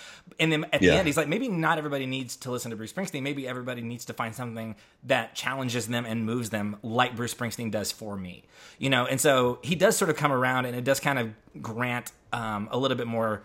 [0.40, 2.92] And then at the end, he's like, maybe not everybody needs to listen to Bruce
[2.92, 3.22] Springsteen.
[3.22, 7.70] Maybe everybody needs to find something that challenges them and moves them like Bruce Springsteen
[7.70, 8.44] does for me.
[8.78, 8.91] You know?
[8.94, 11.30] And so he does sort of come around and it does kind of
[11.62, 13.42] grant um, a little bit more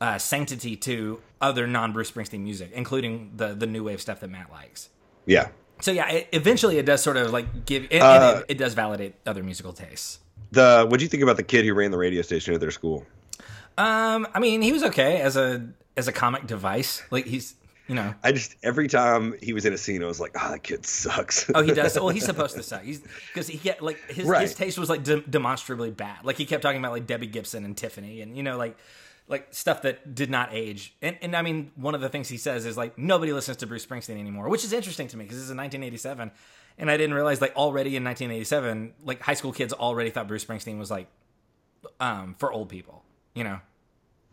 [0.00, 4.28] uh, sanctity to other non Bruce Springsteen music, including the the new wave stuff that
[4.28, 4.90] Matt likes.
[5.26, 5.48] Yeah.
[5.80, 8.58] So yeah, it, eventually it does sort of like give, and, Uh, and it, it
[8.58, 10.18] does validate other musical tastes.
[10.52, 12.70] The what do you think about the kid who ran the radio station at their
[12.70, 13.06] school?
[13.76, 17.02] Um, I mean, he was okay as a as a comic device.
[17.10, 17.54] Like he's
[17.86, 18.14] You know.
[18.22, 20.62] I just every time he was in a scene, I was like, "Ah, oh, that
[20.62, 21.94] kid sucks." oh, he does.
[22.00, 22.82] Well, he's supposed to suck.
[22.82, 24.42] He's because he get like his Right.
[24.42, 26.24] his taste was like de- demonstrably bad.
[26.24, 28.78] Like he kept talking about like Debbie Gibson and Tiffany, and you know like
[29.28, 30.94] like stuff that did not age.
[31.02, 33.66] And and I mean, one of the things he says is like nobody listens to
[33.66, 36.30] Bruce Springsteen anymore, which is interesting to me because this is in 1987,
[36.78, 40.44] and I didn't realize like already in 1987, like high school kids already thought Bruce
[40.44, 41.06] Springsteen was like
[42.00, 43.02] um for old people.
[43.34, 43.60] You know.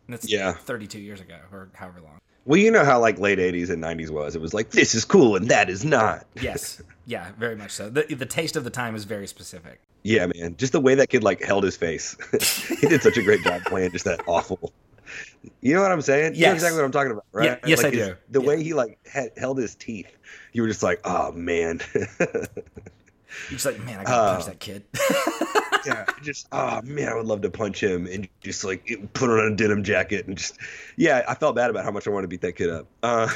[0.08, 0.54] And it's Yeah.
[0.54, 2.20] 32 years ago or however long.
[2.46, 4.36] Well, you know how like late '80s and '90s was.
[4.36, 6.26] It was like this is cool and that is not.
[6.42, 6.82] Yes.
[7.06, 7.90] yeah, very much so.
[7.90, 9.80] The the taste of the time is very specific.
[10.04, 10.56] Yeah, man.
[10.58, 12.18] Just the way that kid like held his face.
[12.82, 14.72] he did such a great job playing just that awful.
[15.60, 16.36] You know what I'm saying?
[16.36, 17.60] You know exactly what I'm talking about, right?
[17.64, 18.16] Yeah, yes, Like I his- do.
[18.30, 18.48] The Yeah.
[18.48, 20.08] way he like had, held his teeth,
[20.54, 21.82] you were just like, oh man.
[21.96, 22.48] You're
[23.50, 24.84] just like, man, I gotta Uh, punch that kid.
[25.86, 29.52] Yeah, just oh man, I would love to punch him and just like put on
[29.52, 30.58] a denim jacket and just
[30.98, 32.88] yeah, I felt bad about how much I wanted to beat that kid up.
[33.04, 33.28] Uh,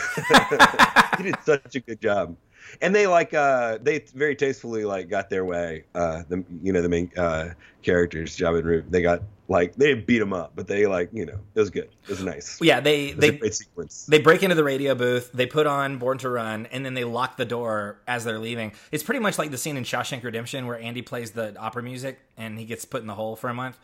[1.18, 2.36] he did such a good job,
[2.82, 5.84] and they like uh they very tastefully like got their way.
[5.94, 7.50] Uh, the you know the main uh
[7.82, 11.26] characters, Jabba and Rube, they got like they beat him up, but they like you
[11.26, 12.60] know it was good, it was nice.
[12.62, 15.98] yeah, they It was a they they break into the radio booth, they put on
[15.98, 18.74] Born to Run, and then they lock the door as they're leaving.
[18.92, 22.20] It's pretty much like the scene in Shawshank Redemption where Andy plays the opera music
[22.38, 23.78] and he gets put in the hole for a month.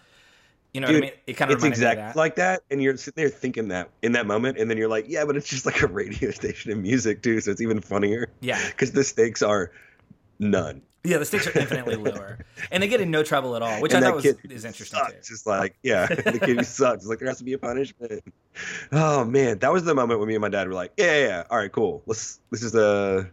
[0.74, 1.20] You know Dude, what I mean?
[1.28, 2.16] It kind of it's exactly that.
[2.16, 5.06] like that, and you're sitting there thinking that in that moment, and then you're like,
[5.10, 8.30] yeah, but it's just like a radio station and music too, so it's even funnier.
[8.40, 8.60] Yeah.
[8.68, 9.72] because the stakes are
[10.40, 10.82] none.
[11.04, 12.38] Yeah, the stakes are infinitely lower,
[12.70, 15.00] and they get in no trouble at all, which and I thought was is interesting
[15.00, 15.28] sucks.
[15.28, 15.34] too.
[15.34, 17.06] Just like, yeah, the kid who sucks.
[17.06, 18.24] Like there has to be a punishment.
[18.92, 21.28] Oh man, that was the moment when me and my dad were like, yeah, yeah,
[21.28, 21.44] yeah.
[21.50, 22.04] all right, cool.
[22.06, 22.40] Let's.
[22.52, 23.28] This is the,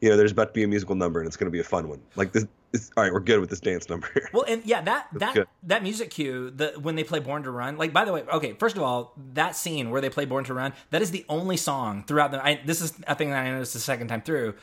[0.00, 1.64] you know, there's about to be a musical number, and it's going to be a
[1.64, 2.02] fun one.
[2.16, 2.44] Like this.
[2.72, 4.08] this all right, we're good with this dance number.
[4.34, 5.46] Well, and yeah, that that good.
[5.62, 7.78] that music cue, the when they play Born to Run.
[7.78, 10.54] Like, by the way, okay, first of all, that scene where they play Born to
[10.54, 12.44] Run, that is the only song throughout the.
[12.44, 14.54] I, this is a thing that I noticed the second time through.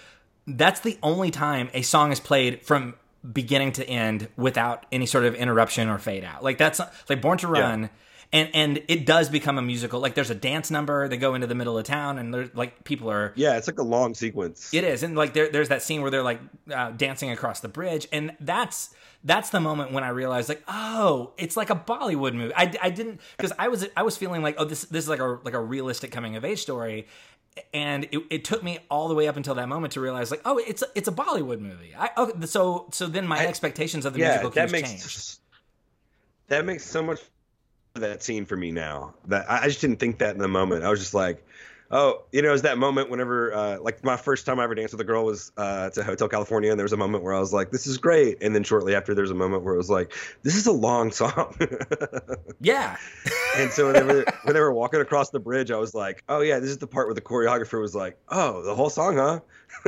[0.47, 2.95] That's the only time a song is played from
[3.33, 6.43] beginning to end without any sort of interruption or fade out.
[6.43, 6.79] Like that's
[7.09, 7.89] like Born to Run.
[8.33, 10.01] And, and it does become a musical.
[10.01, 11.07] Like there's a dance number.
[11.07, 13.79] They go into the middle of town, and there's like people are yeah, it's like
[13.79, 14.73] a long sequence.
[14.73, 17.69] it is, and like there, there's that scene where they're like uh, dancing across the
[17.69, 22.33] bridge, and that's that's the moment when I realized like, oh, it's like a Bollywood
[22.33, 22.53] movie.
[22.53, 25.19] I, I didn't because I was I was feeling like, oh, this this is like
[25.19, 27.07] a like a realistic coming of age story,
[27.73, 30.41] and it, it took me all the way up until that moment to realize like,
[30.45, 31.93] oh, it's a, it's a Bollywood movie.
[31.97, 34.89] I oh, okay, so so then my expectations of the yeah, musical that cues makes
[34.89, 35.39] changed.
[36.47, 37.19] that makes so much
[37.95, 39.13] that scene for me now.
[39.27, 40.83] That I I just didn't think that in the moment.
[40.83, 41.45] I was just like,
[41.91, 44.75] oh, you know, it was that moment whenever, uh, like, my first time I ever
[44.75, 47.33] danced with a girl was uh, to Hotel California, and there was a moment where
[47.33, 49.77] I was like, this is great, and then shortly after, there's a moment where it
[49.77, 51.55] was like, this is a long song.
[52.59, 52.97] Yeah,
[53.55, 56.57] and so whenever when they were walking across the bridge, I was like, oh yeah,
[56.59, 59.39] this is the part where the choreographer was like, oh, the whole song, huh?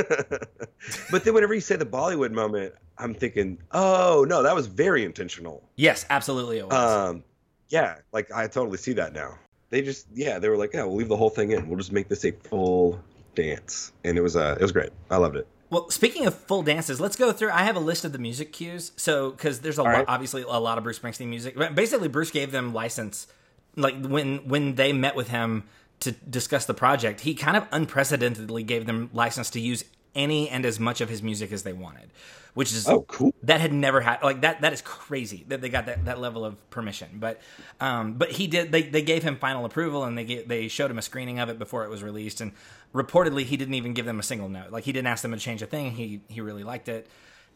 [1.11, 5.03] but then whenever you say the Bollywood moment, I'm thinking, oh no, that was very
[5.03, 5.67] intentional.
[5.77, 6.73] yes, absolutely, it was.
[6.73, 7.23] Um,
[7.69, 9.37] yeah, like I totally see that now.
[9.69, 11.67] They just, yeah, they were like, yeah, we'll leave the whole thing in.
[11.67, 12.99] We'll just make this a full
[13.35, 14.89] dance, and it was, uh, it was great.
[15.09, 15.47] I loved it.
[15.69, 17.51] Well, speaking of full dances, let's go through.
[17.51, 18.91] I have a list of the music cues.
[18.95, 20.05] So, because there's a lot, right.
[20.07, 21.55] obviously a lot of Bruce Springsteen music.
[21.75, 23.27] Basically, Bruce gave them license,
[23.75, 25.65] like when when they met with him
[25.99, 29.83] to discuss the project, he kind of unprecedentedly gave them license to use
[30.15, 32.09] any and as much of his music as they wanted,
[32.53, 33.33] which is Oh, cool.
[33.43, 36.43] that had never had like that that is crazy that they got that, that level
[36.43, 37.09] of permission.
[37.19, 37.39] But
[37.79, 40.89] um but he did they, they gave him final approval and they get, they showed
[40.91, 42.41] him a screening of it before it was released.
[42.41, 42.51] And
[42.93, 44.71] reportedly he didn't even give them a single note.
[44.71, 45.91] Like he didn't ask them to change a thing.
[45.91, 47.07] He he really liked it.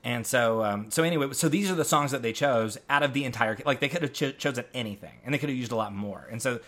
[0.04, 3.14] And so um so anyway so these are the songs that they chose out of
[3.14, 5.76] the entire like they could have cho- chosen anything and they could have used a
[5.76, 6.28] lot more.
[6.32, 6.60] And so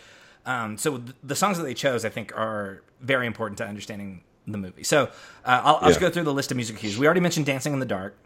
[0.46, 4.58] um so the songs that they chose i think are very important to understanding the
[4.58, 5.04] movie so
[5.44, 7.72] uh, I'll, I'll just go through the list of music cues we already mentioned dancing
[7.72, 8.16] in the dark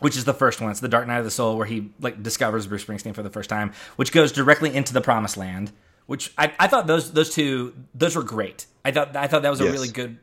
[0.00, 0.70] which is the first one.
[0.70, 3.30] It's the Dark Night of the Soul, where he like discovers Bruce Springsteen for the
[3.30, 5.72] first time, which goes directly into the Promised Land.
[6.06, 8.66] Which I, I thought those those two those were great.
[8.84, 9.72] I thought I thought that was a Yes.
[9.72, 10.18] really good.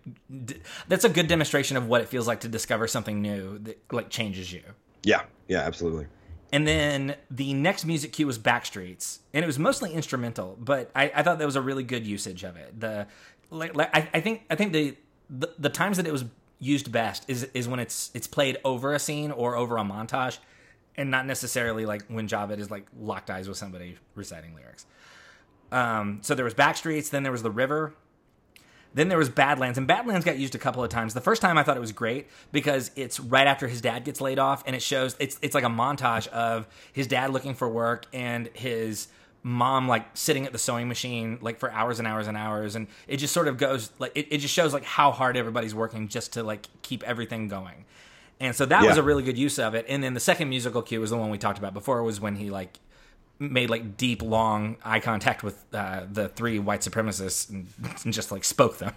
[0.87, 4.11] That's a good demonstration of what it feels like to discover something new that like
[4.11, 4.61] changes you.
[5.01, 6.05] Yeah, yeah, absolutely.
[6.53, 11.11] And then the next music cue was Backstreets, and it was mostly instrumental, but I,
[11.15, 12.79] I thought that was a really good usage of it.
[12.79, 13.07] The
[13.51, 14.95] like, like I, I think I think the,
[15.29, 16.25] the the times that it was
[16.59, 20.39] used best is is when it's it's played over a scene or over a montage,
[20.95, 24.85] and not necessarily like when Javed is like locked eyes with somebody reciting lyrics.
[25.71, 27.93] Um, so there was Backstreets, then there was The River,
[28.93, 31.13] then there was Badlands, and Badlands got used a couple of times.
[31.13, 34.19] The first time I thought it was great because it's right after his dad gets
[34.19, 37.69] laid off, and it shows it's it's like a montage of his dad looking for
[37.69, 39.07] work and his
[39.43, 42.87] mom like sitting at the sewing machine like for hours and hours and hours and
[43.07, 46.07] it just sort of goes like it, it just shows like how hard everybody's working
[46.07, 47.85] just to like keep everything going.
[48.39, 49.85] And so that was a really good use of it.
[49.87, 52.35] And then the second musical cue was the one we talked about before was when
[52.35, 52.79] he like
[53.37, 57.67] made like deep long eye contact with uh, the three white supremacists and,
[58.03, 58.93] and just like spoke them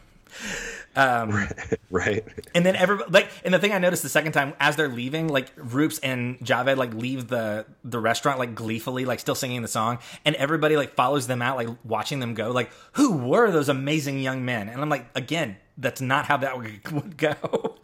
[0.96, 1.48] Um,
[1.90, 2.24] right?
[2.54, 5.28] and then everybody like, and the thing I noticed the second time as they're leaving,
[5.28, 9.68] like Roops and Javed like leave the the restaurant like gleefully, like still singing the
[9.68, 12.50] song, and everybody like follows them out, like watching them go.
[12.50, 14.68] Like, who were those amazing young men?
[14.68, 17.76] And I'm like, again, that's not how that would, would go.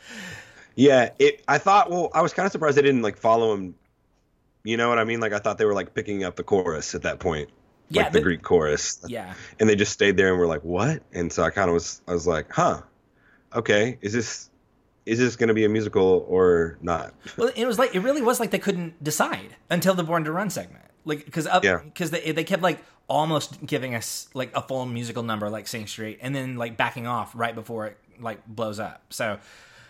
[0.77, 1.43] Yeah, it.
[1.49, 1.91] I thought.
[1.91, 3.75] Well, I was kind of surprised they didn't like follow him.
[4.63, 5.21] You know what I mean?
[5.21, 7.51] Like I thought they were like picking up the chorus at that point.
[7.91, 9.01] Yeah, like the the- Greek chorus.
[9.07, 11.75] yeah, And they just stayed there and were like, "What?" And so I kind of
[11.75, 12.01] was.
[12.09, 12.83] I was like, "Huh,
[13.55, 13.99] okay.
[14.01, 14.49] Is this
[15.07, 18.23] is this going to be a musical or not?" well, it was like it really
[18.23, 21.81] was like they couldn't decide until the Born to Run segment, like because up Yeah.
[21.85, 25.87] because they they kept like almost giving us like a full musical number like Sing
[25.87, 29.03] Street, and then like backing off right before it like blows up.
[29.11, 29.39] So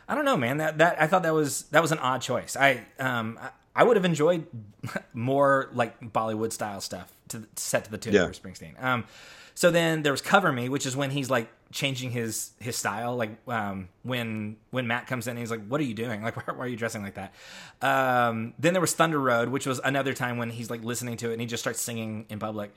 [0.08, 0.56] I don't know, man.
[0.58, 2.56] That that I thought that was that was an odd choice.
[2.56, 3.38] I um
[3.74, 4.46] I, would have enjoyed
[5.14, 8.20] more like Bollywood style stuff to set to the tune Yeah.
[8.22, 8.82] of Bruce Springsteen.
[8.82, 9.04] Um,
[9.54, 13.16] so then there was Cover Me, which is when he's like changing his his style.
[13.16, 16.22] Like um, when when Matt comes in, and he's like, "What are you doing?
[16.22, 17.34] Like, why, why are you dressing like that?"
[17.82, 21.30] Um, then there was Thunder Road, which was another time when he's like listening to
[21.30, 22.72] it and he just starts singing in public.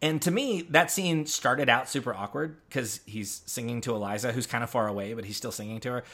[0.00, 4.46] And to me, that scene started out super awkward because he's singing to Eliza, who's
[4.46, 6.04] kind of far away, but he's still singing to her.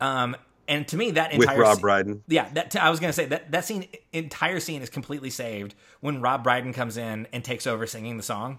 [0.00, 0.36] Um,
[0.68, 2.22] and to me, that entire With Rob scene- Brydon.
[2.28, 6.20] yeah, that I was gonna say that that scene entire scene is completely saved when
[6.20, 8.58] Rob Brydon comes in and takes over singing the song,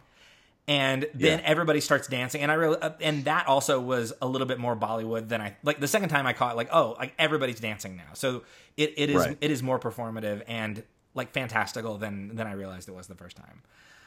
[0.68, 1.46] and then Yeah.
[1.46, 4.76] everybody starts dancing, and I really uh, and that also was a little bit more
[4.76, 5.80] Bollywood than I like.
[5.80, 8.44] The second time I caught like oh like everybody's dancing now, so
[8.78, 9.38] it, it is Right.
[9.42, 13.38] it is more performative and like fantastical than than I realized it was the first
[13.38, 13.62] time.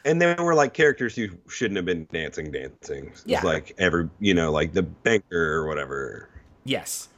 [0.05, 3.07] And there were like characters who shouldn't have been dancing, dancing.
[3.09, 3.43] It's Yeah.
[3.43, 6.29] like every, you know, like the banker or whatever.
[6.65, 7.09] Yes.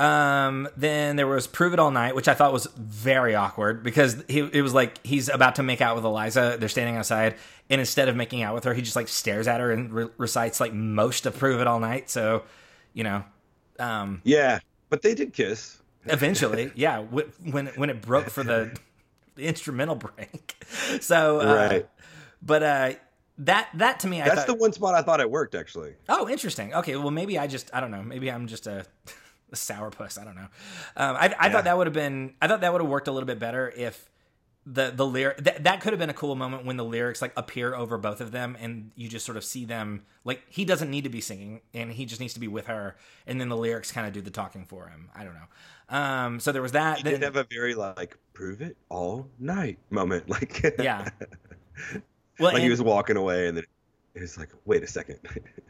[0.00, 4.24] Um, then there was Prove It All Night, which I thought was very awkward because
[4.28, 6.56] he, it was like he's about to make out with Eliza.
[6.58, 7.34] They're standing outside,
[7.68, 10.08] and instead of making out with her, he just like stares at her and re-
[10.16, 12.08] recites like most of Prove It All Night.
[12.08, 12.44] So,
[12.94, 13.24] you know,
[13.78, 15.78] um, Yeah, but they did kiss.
[16.06, 18.74] eventually, yeah, wh- when when it broke for the,
[19.34, 20.64] the instrumental break.
[21.00, 21.88] So, uh, Right.
[22.40, 22.92] But uh,
[23.36, 25.92] that that to me, I That's thought, the one spot I thought it worked actually.
[26.08, 26.72] Oh, interesting.
[26.72, 28.02] Okay, well, maybe I just I don't know.
[28.02, 28.86] Maybe I'm just a,
[29.52, 30.20] a sourpuss.
[30.20, 30.48] I don't know.
[30.96, 31.52] Um, I, I Yeah.
[31.52, 32.34] thought that would have been.
[32.40, 34.08] I thought that would have worked a little bit better if
[34.66, 37.32] the the lyric that, that could have been a cool moment when the lyrics like
[37.34, 40.90] appear over both of them and you just sort of see them like he doesn't
[40.90, 42.94] need to be singing and he just needs to be with her
[43.26, 45.08] and then the lyrics kind of do the talking for him.
[45.14, 45.96] I don't know.
[45.96, 46.98] Um, so there was that.
[46.98, 50.28] He did have a very like prove it all night moment.
[50.28, 51.08] Like yeah.
[52.38, 53.64] Well, like he was walking away and then
[54.14, 55.18] it was like, wait a second.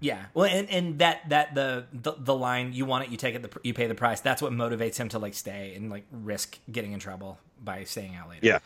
[0.00, 3.34] Yeah, well, and, and that that the, the the line you want it, you take
[3.34, 4.20] it, the, you pay the price.
[4.20, 8.14] That's what motivates him to like stay and like risk getting in trouble by staying
[8.14, 8.46] out later.
[8.46, 8.58] yeah.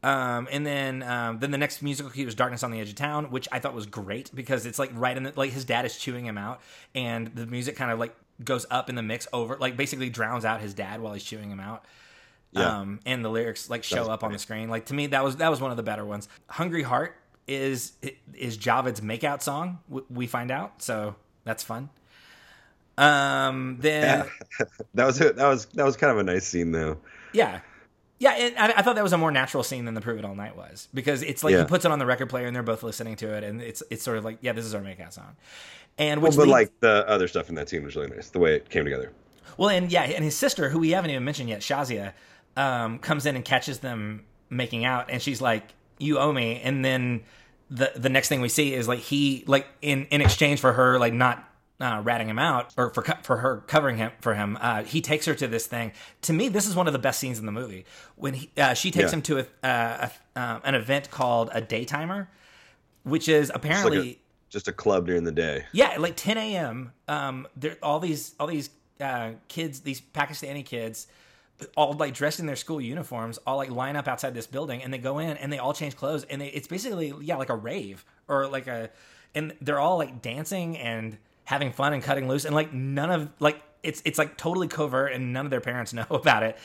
[0.00, 2.94] Um, and then um, then the next musical cue was "Darkness on the Edge of
[2.94, 5.84] Town," which I thought was great because it's like right in the like his dad
[5.84, 6.60] is chewing him out,
[6.94, 8.14] and the music kind of like
[8.44, 11.50] goes up in the mix over like basically drowns out his dad while he's chewing
[11.50, 11.84] him out.
[12.52, 12.78] Yeah.
[12.78, 14.68] Um, and the lyrics like show was up on the screen.
[14.68, 16.28] Like to me, that was that was one of the better ones.
[16.48, 17.16] "Hungry Heart"
[17.48, 17.92] is
[18.34, 19.78] is Javed's makeout song.
[20.08, 21.88] We find out, so that's fun.
[22.96, 24.26] Um, then
[24.94, 25.36] That was it.
[25.36, 26.98] That was that was kind of a nice scene though.
[27.32, 27.60] Yeah.
[28.20, 30.24] Yeah, and I, I thought that was a more natural scene than the "Prove It
[30.24, 32.64] All Night" was because it's like he puts it on the record player and they're
[32.64, 35.12] both listening to it, and it's it's sort of like, yeah, this is our makeout
[35.12, 35.36] song,
[35.98, 38.30] and Well, which but leads- like the other stuff in that scene was really nice.
[38.30, 39.12] The way it came together.
[39.56, 42.12] well, and yeah, and his sister, who we haven't even mentioned yet, Shazia,
[42.56, 45.62] um, comes in and catches them making out, and she's like,
[45.98, 47.22] "You owe me," and then
[47.70, 50.98] the the next thing we see is like he like in in exchange for her
[50.98, 51.44] like not.
[51.80, 55.26] Uh, ratting him out, or for for her covering him for him, uh, he takes
[55.26, 55.92] her to this thing.
[56.22, 57.84] To me, this is one of the best scenes in the movie
[58.16, 59.16] when he, uh, she takes Yeah.
[59.18, 62.26] him to a, uh, a uh, an event called a daytimer,
[63.04, 64.18] which is apparently like a,
[64.50, 65.66] just a club during the day.
[65.70, 66.92] yeah, like 10 a.m.
[67.06, 71.06] Um, there all these all these uh, kids, these Pakistani kids,
[71.76, 74.92] all like dressed in their school uniforms, all like line up outside this building, and
[74.92, 77.56] they go in and they all change clothes, and they, it's basically yeah like a
[77.56, 78.90] rave or like a,
[79.34, 83.30] and they're all like dancing and having fun and cutting loose, and like none of
[83.40, 86.56] like it's it's like totally covert, and none of their parents know about it.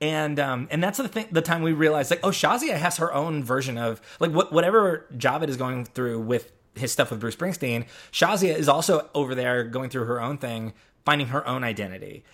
[0.00, 1.28] And um, and that's the thing.
[1.30, 5.06] The time we realized, like, oh, Shazia has her own version of like what whatever
[5.16, 7.86] Javed is going through with his stuff with Bruce Springsteen.
[8.12, 10.72] Shazia is also over there going through her own thing,
[11.04, 12.24] finding her own identity.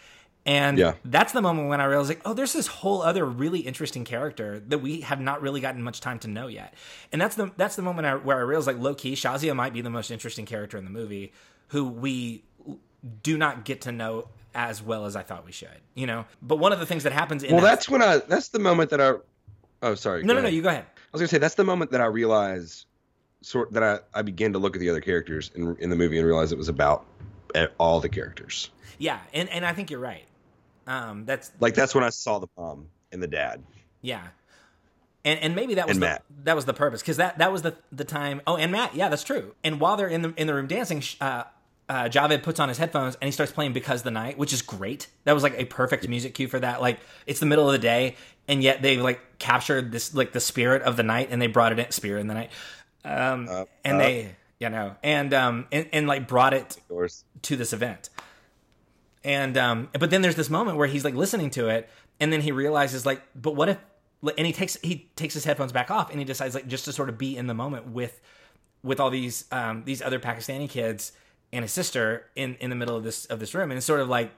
[0.46, 0.94] And Yeah.
[1.04, 4.58] that's the moment when I realized, like, oh, there's this whole other really interesting character
[4.68, 6.72] that we have not really gotten much time to know yet.
[7.12, 9.72] And that's the that's the moment I, where I realized, like, low key, Shazia might
[9.74, 11.32] be the most interesting character in the movie,
[11.68, 12.44] who we
[13.22, 15.68] do not get to know as well as I thought we should.
[15.94, 16.24] You know.
[16.42, 18.18] But one of the things that happens in Well, that- that's when I.
[18.18, 19.12] That's the moment that I.
[19.82, 20.22] Oh, sorry.
[20.24, 20.48] no, no, no.
[20.48, 20.84] You go ahead.
[20.86, 22.86] I was gonna say that's the moment that I realized,
[23.42, 26.16] sort that I, I began to look at the other characters in in the movie
[26.18, 27.04] and realize it was about
[27.78, 28.70] all the characters.
[28.98, 30.24] Yeah, and and I think you're right.
[30.86, 33.62] Um, that's Like that's when I saw the mom and the dad.
[34.02, 34.22] Yeah,
[35.24, 36.22] and and maybe that was And the, Matt.
[36.44, 38.40] that was the purpose because that that was the the time.
[38.46, 39.54] Oh, and Matt, yeah, that's true.
[39.62, 41.44] And while they're in the in the room dancing, uh,
[41.88, 44.62] uh, Javed puts on his headphones and he starts playing "Because the Night," which is
[44.62, 45.08] great.
[45.24, 46.80] That was like a perfect music cue for that.
[46.80, 48.16] Like it's the middle of the day,
[48.48, 51.72] and yet they like captured this like the spirit of the night, and they brought
[51.72, 52.50] it in spirit in the night.
[53.04, 53.98] Um, Uh, and uh.
[53.98, 56.76] they, you know, and um, and, and like brought it
[57.42, 58.08] to this event.
[59.22, 62.40] And um but then there's this moment where he's like listening to it and then
[62.40, 63.78] he realizes like but what if
[64.36, 66.92] and he takes he takes his headphones back off and he decides like just to
[66.92, 68.20] sort of be in the moment with
[68.82, 71.12] with all these um these other Pakistani kids
[71.52, 73.70] and his sister in in the middle of this of this room.
[73.70, 74.32] And it's sort of like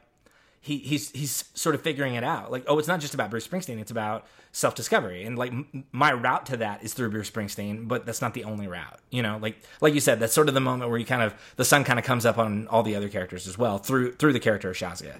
[0.64, 2.52] he he's he's sort of figuring it out.
[2.52, 5.24] Like, oh, it's not just about Bruce Springsteen; it's about self discovery.
[5.24, 8.44] And like m- my route to that is through Bruce Springsteen, but that's not the
[8.44, 9.00] only route.
[9.10, 11.34] You know, like like you said, that's sort of the moment where you kind of
[11.56, 14.32] the sun kind of comes up on all the other characters as well through through
[14.32, 15.16] the character of Shazia.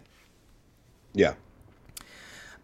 [1.13, 1.35] Yeah.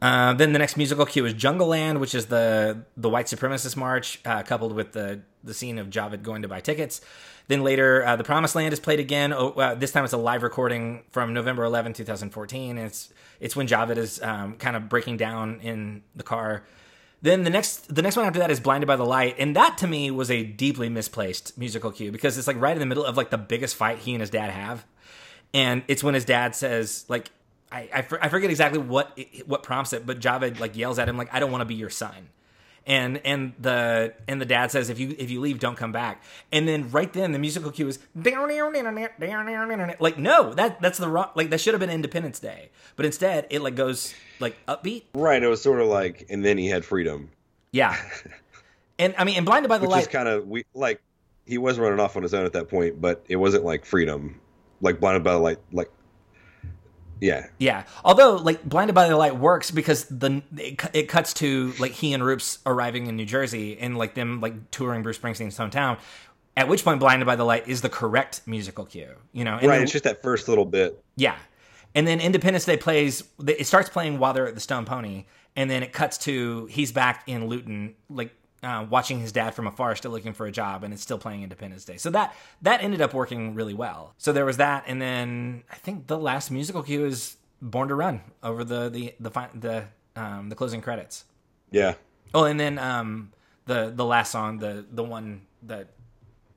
[0.00, 4.20] Uh, then the next musical cue is Jungleland, which is the the white supremacist march,
[4.24, 7.00] uh, coupled with the the scene of Javed going to buy tickets.
[7.48, 9.32] Then later, uh, the Promised Land is played again.
[9.32, 12.76] Oh, this time it's a live recording from November 11, 2014.
[12.76, 16.64] And it's it's when Javed is um, kind of breaking down in the car.
[17.22, 19.78] Then the next the next one after that is Blinded by the Light, and that
[19.78, 23.04] to me was a deeply misplaced musical cue because it's like right in the middle
[23.04, 24.84] of like the biggest fight he and his dad have,
[25.52, 27.30] and it's when his dad says like
[27.70, 31.08] I I, for, I forget exactly what what prompts it, but Javed like yells at
[31.08, 32.28] him like I don't want to be your son,
[32.86, 36.22] and and the and the dad says if you if you leave don't come back,
[36.50, 37.98] and then right then the musical cue is
[40.00, 43.46] like no that that's the wrong like that should have been Independence Day, but instead
[43.50, 45.04] it like goes like upbeat.
[45.14, 45.42] Right.
[45.42, 47.30] It was sort of like, and then he had freedom,
[47.72, 47.96] yeah,
[48.98, 51.00] and I mean and Blinded by the which Light is kind of we like
[51.48, 54.38] he was running off on his own at that point, but it wasn't like freedom,
[54.82, 55.90] like blinded by the light, like
[57.20, 61.72] yeah, Yeah, although like Blinded by the Light works because the it, it cuts to
[61.78, 65.56] like he and Roops arriving in New Jersey and like them like touring Bruce Springsteen's
[65.58, 65.98] hometown.
[66.56, 69.56] At which point, Blinded by the Light is the correct musical cue, you know.
[69.58, 69.76] And right.
[69.76, 71.02] then- It's just that first little bit.
[71.16, 71.36] yeah,
[71.94, 73.22] and then Independence Day plays.
[73.46, 76.90] It starts playing while they're at the Stone Pony, and then it cuts to he's
[76.92, 80.84] back in Luton, like uh, watching his dad from afar, still looking for a job,
[80.84, 81.96] and it's still playing Independence Day.
[81.96, 84.14] So that that ended up working really well.
[84.18, 87.94] So there was that, and then I think the last musical cue is Born to
[87.94, 89.84] Run over the the the the
[90.16, 91.24] um, the closing credits.
[91.70, 91.94] Yeah.
[92.34, 93.32] Oh, and then um,
[93.66, 95.88] the the last song, the the one that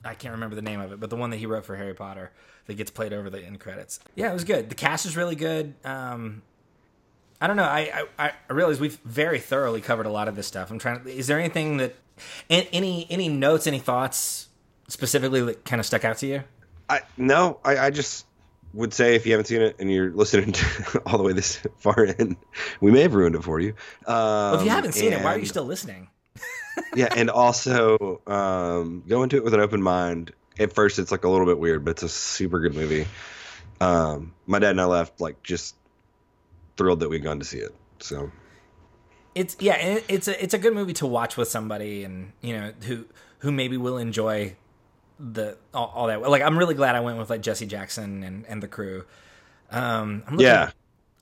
[0.03, 1.93] I can't remember the name of it, but the one that he wrote for Harry
[1.93, 2.31] Potter
[2.65, 3.99] that gets played over the end credits.
[4.15, 4.69] Yeah, it was good.
[4.69, 5.75] The cast is really good.
[5.83, 6.41] Um,
[7.41, 7.63] I don't know.
[7.63, 10.69] I, I I realize we've very thoroughly covered a lot of this stuff.
[10.69, 11.03] I'm trying.
[11.03, 11.95] to Is there anything that
[12.49, 14.47] any any notes, any thoughts
[14.87, 16.43] specifically that kind of stuck out to you?
[16.89, 18.25] I no, I, I just
[18.73, 21.57] would say if you haven't seen it and you're listening to all the way this
[21.79, 22.37] far in,
[22.79, 23.69] we may have ruined it for you.
[24.05, 26.09] Um, Well, if you haven't seen it, why are you still listening?
[26.95, 30.31] yeah, and also um, go into it with an open mind.
[30.59, 33.07] At first, it's like a little bit weird, but it's a super good movie.
[33.79, 35.75] Um, my dad and I left like just
[36.81, 37.73] thrilled that we'd gone to see it.
[37.99, 38.31] So
[39.35, 39.75] it's yeah
[40.09, 43.05] it's a it's a good movie to watch with somebody and you know who
[43.39, 44.53] who maybe will enjoy
[45.19, 48.45] the all, all that like i'm really glad i went with like jesse jackson and
[48.47, 49.05] and the crew
[49.71, 50.71] um yeah,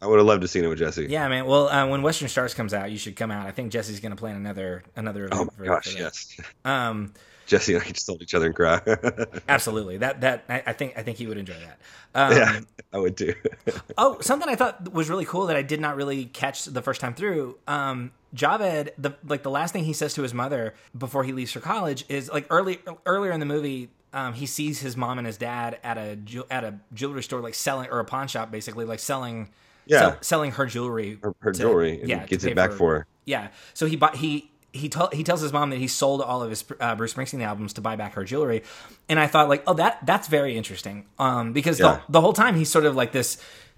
[0.02, 1.06] I would have loved to seen it with Jesse.
[1.08, 3.72] yeah man well uh, when western stars comes out you should come out i think
[3.72, 6.42] jesse's gonna plan another another event Oh my for, gosh, for yes.
[6.66, 7.14] um
[7.50, 8.80] Jesse and I just told each other and cry.
[9.50, 11.80] absolutely that that I, I think i think he would enjoy that
[12.16, 12.60] um yeah,
[12.94, 13.34] I would too.
[13.98, 17.02] Oh, something I thought was really cool that I did not really catch the first
[17.02, 17.58] time through.
[17.68, 21.52] Um, Javed, the like the last thing he says to his mother before he leaves
[21.52, 23.90] for college is like early earlier in the movie.
[24.14, 26.18] Um, he sees his mom and his dad at a
[26.50, 29.50] at a jewelry store, like selling or a pawn shop, basically like selling,
[29.86, 30.00] Yeah.
[30.00, 32.96] sell- selling her jewelry, her, her to- jewelry, and yeah, he gets it back for
[33.00, 33.08] her.
[33.26, 33.50] yeah.
[33.76, 36.50] So he bought he he told he tells his mom that he sold all of
[36.50, 38.64] his uh, Bruce Springsteen albums to buy back her jewelry,
[39.08, 42.02] and I thought like, oh that that's very interesting, um, because Yeah.
[42.08, 43.38] the the whole time he's sort of like this,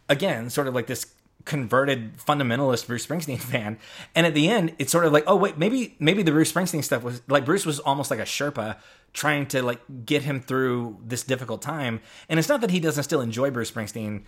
[0.10, 1.06] again, sort of like this
[1.44, 3.78] converted fundamentalist Bruce Springsteen fan,
[4.16, 6.84] and at the end it's sort of like, oh wait, maybe maybe the Bruce Springsteen
[6.84, 8.78] stuff was like Bruce was almost like a Sherpa
[9.14, 13.04] trying to like get him through this difficult time, and it's not that he doesn't
[13.04, 14.24] still enjoy Bruce Springsteen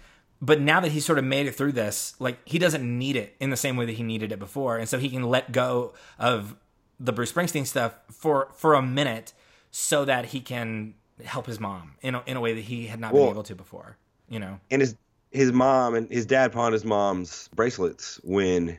[0.46, 3.36] but now that he's sort of made it through this, like he doesn't need it
[3.40, 5.94] in the same way that he needed it before, and so he can let go
[6.20, 6.56] of
[7.00, 9.34] the Bruce Springsteen stuff for for a minute,
[9.72, 13.00] so that he can help his mom in a, in a way that he had
[13.00, 13.98] not Well- been able to before.
[14.30, 14.96] You know, and his
[15.32, 18.78] his mom and his dad pawned his mom's bracelets when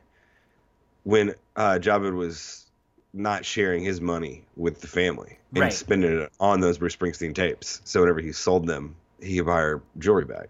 [1.04, 2.66] when uh Javed was
[3.12, 5.72] not sharing his money with the family and Right.
[5.72, 7.80] spending it on those Bruce Springsteen tapes.
[7.84, 10.48] So whenever he sold them, he could buy her jewelry back.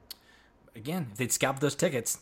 [0.77, 2.19] Again, if they'd scalped those tickets,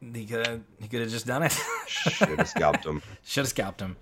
[0.00, 1.58] he could have he could have just done it.
[1.86, 3.02] Should have scalped him.
[3.24, 3.96] Should have scalped him.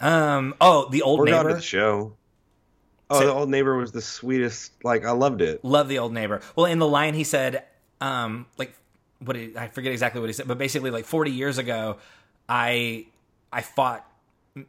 [0.00, 0.54] Um.
[0.60, 1.56] Oh, the old We're gone neighbor.
[1.56, 2.14] the show.
[3.10, 4.72] Oh, Say- the old neighbor was the sweetest.
[4.84, 5.64] Like I loved it.
[5.64, 6.40] Love the old neighbor.
[6.56, 7.64] Well, in the line he said,
[8.00, 8.74] um, like
[9.20, 11.98] what did, I forget exactly what he said, but basically like 40 years ago,
[12.48, 13.06] I
[13.52, 14.04] I fought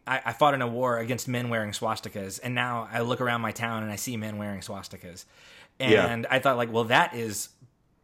[0.06, 3.42] I, I fought in a war against men wearing swastikas, and now I look around
[3.42, 5.26] my town and I see men wearing swastikas,
[5.80, 7.50] and I thought like, well, that is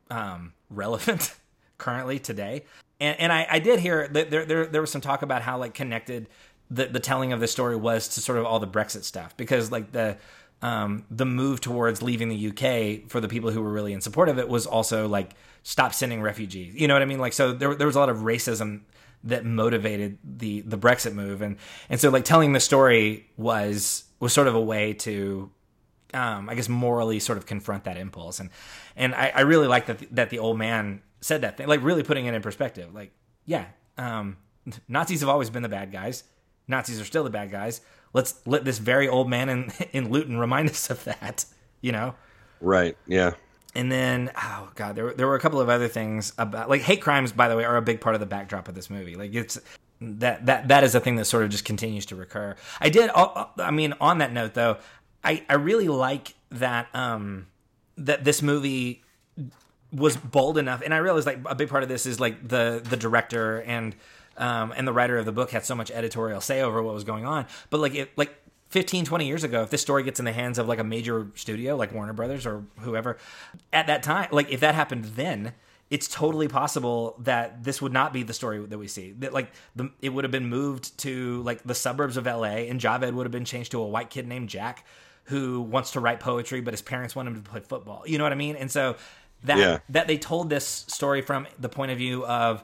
[0.09, 1.35] um, relevant
[1.77, 2.65] currently today.
[2.99, 5.57] And, and I, I did hear that there, there there was some talk about how
[5.57, 6.27] like connected
[6.69, 9.71] the the telling of the story was to sort of all the Brexit stuff because
[9.71, 10.17] like the
[10.61, 14.27] um, the move towards leaving the UK for the people who were really in support
[14.27, 15.31] of it was also like
[15.63, 16.75] stop sending refugees.
[16.75, 17.19] You know what I mean?
[17.19, 18.81] Like so there there was a lot of racism
[19.23, 21.57] that motivated the the Brexit move and
[21.89, 25.49] and so like telling the story was was sort of a way to
[26.13, 28.49] um, I guess morally sort of confront that impulse, and
[28.95, 32.03] and I, I really like that that the old man said that thing, like really
[32.03, 32.93] putting it in perspective.
[32.93, 33.11] Like,
[33.45, 33.65] yeah,
[33.97, 34.37] um,
[34.87, 36.23] Nazis have always been the bad guys.
[36.67, 37.81] Nazis are still the bad guys.
[38.13, 41.45] Let's let this very old man in in Luton remind us of that.
[41.81, 42.15] You know.
[42.61, 42.97] Right.
[43.07, 43.33] Yeah.
[43.75, 46.81] And then, oh god, there were, there were a couple of other things about like
[46.81, 47.31] hate crimes.
[47.31, 49.15] By the way, are a big part of the backdrop of this movie.
[49.15, 49.59] Like it's
[50.01, 52.55] that that that is a thing that sort of just continues to recur.
[52.79, 53.11] I did.
[53.13, 54.77] uh, I mean, on that note, though,
[55.23, 57.47] I I really like that um
[57.97, 59.03] that this movie
[59.91, 62.81] was bold enough, and I realized like a big part of this is like the
[62.83, 63.95] the director and
[64.37, 67.03] um and the writer of the book had so much editorial say over what was
[67.03, 67.45] going on.
[67.69, 68.33] But like it like
[68.69, 71.27] 15 20 years ago if this story gets in the hands of like a major
[71.35, 73.17] studio like Warner Brothers or whoever
[73.73, 75.53] at that time like if that happened then
[75.89, 79.51] it's totally possible that this would not be the story that we see that like
[79.75, 83.25] the, it would have been moved to like the suburbs of LA and Javed would
[83.25, 84.85] have been changed to a white kid named Jack
[85.29, 88.23] who wants to write poetry but his parents want him to play football you know
[88.25, 88.95] what I mean and so
[89.43, 89.79] that Yeah.
[89.89, 92.63] that they told this story from the point of view of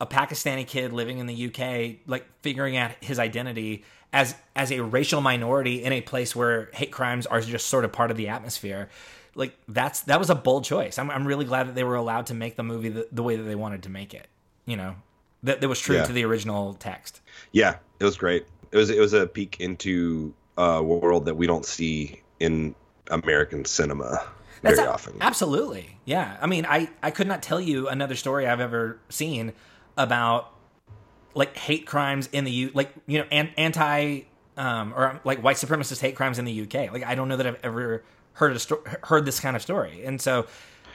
[0.00, 4.80] a Pakistani kid living in the UK, like figuring out his identity as as a
[4.80, 8.28] racial minority in a place where hate crimes are just sort of part of the
[8.28, 8.90] atmosphere.
[9.34, 10.98] Like that's that was a bold choice.
[10.98, 13.36] I'm I'm really glad that they were allowed to make the movie the, the way
[13.36, 14.26] that they wanted to make it.
[14.66, 14.96] You know,
[15.44, 16.04] that that was true Yeah.
[16.04, 17.20] to the original text.
[17.52, 17.76] Yeah.
[18.00, 18.46] It was great.
[18.72, 22.74] It was it was a peek into a world that we don't see in
[23.10, 24.26] American cinema
[24.62, 25.16] very a- often.
[25.20, 25.98] Absolutely.
[26.04, 26.36] Yeah.
[26.40, 29.52] I mean, I, I could not tell you another story I've ever seen
[29.96, 30.52] about
[31.34, 34.20] like hate crimes in the U like, you know, an, anti
[34.56, 36.92] um or like white supremacist hate crimes in the UK.
[36.92, 38.02] Like I don't know that I've ever
[38.34, 40.02] heard a sto- heard this kind of story.
[40.04, 40.46] And so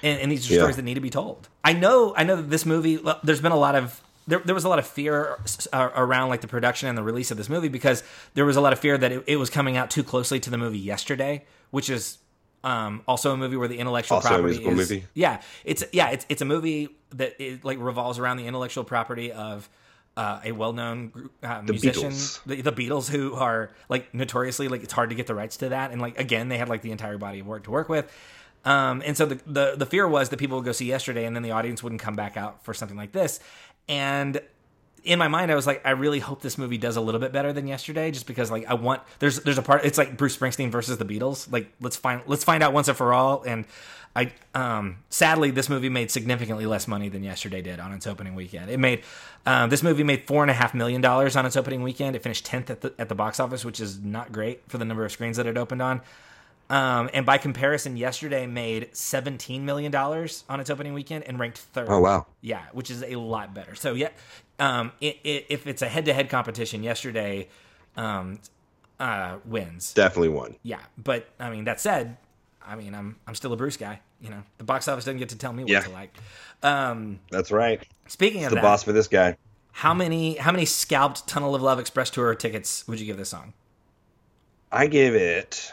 [0.03, 0.59] and, and these are Yeah.
[0.61, 1.47] stories that need to be told.
[1.63, 4.01] I know I know that this movie there's been a lot of
[4.31, 5.37] there, there was a lot of fear
[5.73, 8.01] uh, around like the production and the release of this movie because
[8.33, 10.49] there was a lot of fear that it, it was coming out too closely to
[10.49, 12.17] the movie yesterday, which is
[12.63, 14.35] um, also a movie where the intellectual property.
[14.35, 15.07] Also a property musical is movie.
[15.13, 19.31] yeah it's yeah it's it's a movie that it, like revolves around the intellectual property
[19.31, 19.67] of
[20.17, 22.43] uh, a well-known group, uh, musician Beatles.
[22.45, 25.69] the, the Beatles who are like notoriously like it's hard to get the rights to
[25.69, 28.11] that and like again they had like the entire body of work to work with
[28.63, 31.35] um, and so the, the the fear was that people would go see yesterday and
[31.35, 33.39] then the audience wouldn't come back out for something like this
[33.91, 34.41] and
[35.03, 37.33] in my mind, I was like, I really hope this movie does a little bit
[37.33, 40.37] better than yesterday, just because like I want there's there's a part it's like Bruce
[40.37, 41.51] Springsteen versus the Beatles.
[41.51, 43.43] Like let's find let's find out once and for all.
[43.43, 43.65] And
[44.15, 48.33] I um sadly this movie made significantly less money than yesterday did on its opening
[48.33, 48.69] weekend.
[48.69, 49.03] It made
[49.45, 52.15] um, this movie made four and a half million dollars on its opening weekend.
[52.15, 54.85] It finished tenth at the at the box office, which is not great for the
[54.85, 56.01] number of screens that it opened on.
[56.71, 61.57] Um, and by comparison, yesterday made seventeen million dollars on its opening weekend and ranked
[61.57, 61.87] third.
[61.89, 62.25] Oh wow.
[62.39, 63.75] Yeah, which is a lot better.
[63.75, 64.09] So yeah,
[64.57, 67.49] um, i i if it's a head-to-head competition, yesterday
[67.97, 68.39] um,
[69.01, 69.93] uh, wins.
[69.93, 70.55] Definitely won.
[70.63, 72.15] Yeah, but I mean that said,
[72.65, 73.99] I mean I'm I'm still a Bruce guy.
[74.21, 75.81] You know, the box office doesn't get to tell me what Yeah.
[75.81, 76.15] to like.
[76.63, 77.85] Um, That's right.
[78.07, 79.35] speaking of The that, boss for this guy.
[79.73, 83.29] how many how many scalped Tunnel of Love Express tour tickets would you give this
[83.29, 83.53] song
[84.71, 85.69] I give it.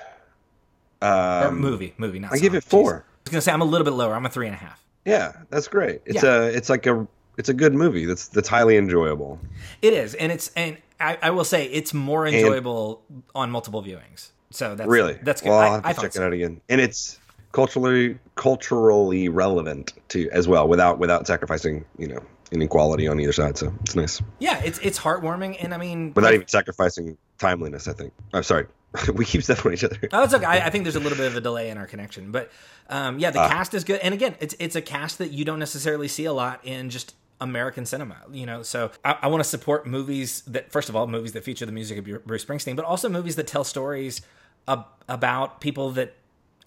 [1.02, 1.08] Or
[1.48, 2.18] Um, movie movie?
[2.18, 2.92] Not I give it four.
[2.92, 2.96] Jeez.
[2.96, 4.14] I was gonna say I'm a little bit lower.
[4.14, 4.82] I'm a three and a half.
[5.04, 6.00] Yeah, that's great.
[6.06, 6.42] It's Yeah.
[6.42, 6.42] a.
[6.46, 7.06] It's like a.
[7.36, 8.04] It's a good movie.
[8.04, 9.38] That's that's highly enjoyable.
[9.80, 13.02] It is, and it's and I, I will say it's more enjoyable
[13.34, 14.30] on multiple viewings.
[14.50, 15.18] So that's Really.
[15.22, 15.50] That's good.
[15.50, 16.22] Well, I, I'll have I to thought check so.
[16.22, 16.60] it out again.
[16.68, 17.18] And it's
[17.52, 22.20] culturally culturally relevant to as well without without sacrificing you know
[22.50, 23.56] inequality on either side.
[23.56, 27.86] So it's nice Yeah, it's it's heartwarming, and I mean, without even sacrificing timeliness.
[27.88, 28.12] I think.
[28.32, 28.66] I'm sorry.
[29.14, 29.96] we keep stuff on each other.
[30.12, 30.44] Oh, it's okay.
[30.46, 32.50] I, I think there's a little bit of a delay in our connection, but
[32.88, 33.48] um, yeah, the Ah.
[33.48, 34.00] cast is good.
[34.00, 37.14] And again, it's it's a cast that you don't necessarily see a lot in just
[37.40, 38.16] American cinema.
[38.32, 41.44] You know, so I, I want to support movies that, first of all, movies that
[41.44, 44.22] feature the music of Bruce Springsteen, but also movies that tell stories
[44.66, 46.14] ab- about people that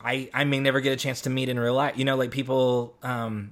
[0.03, 1.97] I, I may never get a chance to meet in real life.
[1.97, 3.51] You know, like people, um,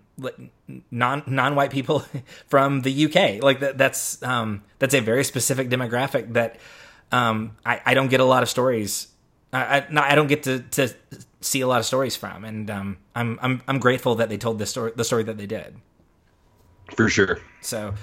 [0.91, 2.03] non non white people
[2.47, 3.41] from the UK.
[3.43, 6.57] Like that, that's um, that's a very specific demographic that
[7.11, 9.07] um, I, I don't get a lot of stories.
[9.51, 10.93] I, I, no, I don't get to, to
[11.41, 14.59] see a lot of stories from, and um, I'm I'm I'm grateful that they told
[14.59, 15.75] this story, the story that they did.
[16.95, 17.39] For sure.
[17.61, 17.93] So,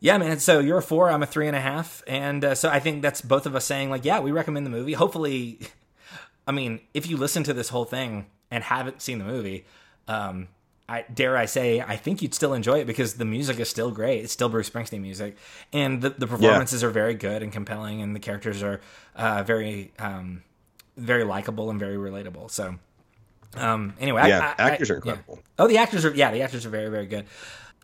[0.00, 0.38] yeah, man.
[0.38, 3.02] So you're a four, I'm a three and a half, and uh, so I think
[3.02, 4.92] that's both of us saying like, yeah, we recommend the movie.
[4.92, 5.58] Hopefully,
[6.46, 9.64] I mean, if you listen to this whole thing and haven't seen the movie,
[10.08, 10.48] um,
[10.88, 13.90] I dare I say, I think you'd still enjoy it because the music is still
[13.90, 14.24] great.
[14.24, 15.36] It's still Bruce Springsteen music,
[15.72, 18.80] and the, the performances are very good and compelling, and the characters are
[19.16, 20.42] uh, very, um,
[20.96, 22.50] very likable and very relatable.
[22.50, 22.74] So,
[23.54, 25.34] um, anyway, Yeah, I, I, actors I- are incredible.
[25.36, 25.42] yeah.
[25.60, 27.26] Oh, the actors are yeah, the actors are very very good.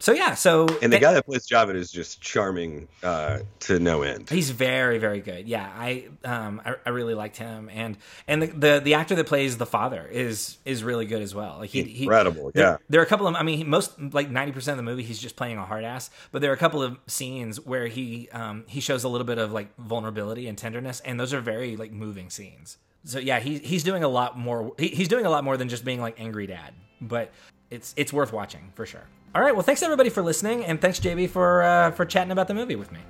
[0.01, 4.03] So yeah, so And the guy that plays Javed is just charming uh, to no
[4.03, 4.31] end.
[4.31, 5.49] He's very, very good.
[5.49, 7.97] Yeah, I, um, I, I really liked him, and
[8.29, 11.57] and the, the the actor that plays the father is is really good as well.
[11.59, 12.77] Like he, he Incredible, there- yeah.
[12.89, 15.03] There are a couple of, I mean, he- most like ninety percent of the movie,
[15.03, 16.11] he's just playing a hard ass.
[16.31, 19.39] But there are a couple of scenes where he um he shows a little bit
[19.39, 22.77] of like vulnerability and tenderness, and those are very like moving scenes.
[23.05, 24.75] So yeah, he he's doing a lot more.
[24.79, 27.33] He, he's doing a lot more than just being like angry dad, but
[27.71, 29.05] it's it's worth watching for sure.
[29.35, 32.49] All right, well, thanks everybody for listening, and thanks JB for uh, for chatting about
[32.49, 33.01] the movie with me.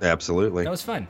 [0.00, 0.64] Absolutely.
[0.64, 1.08] That was fun.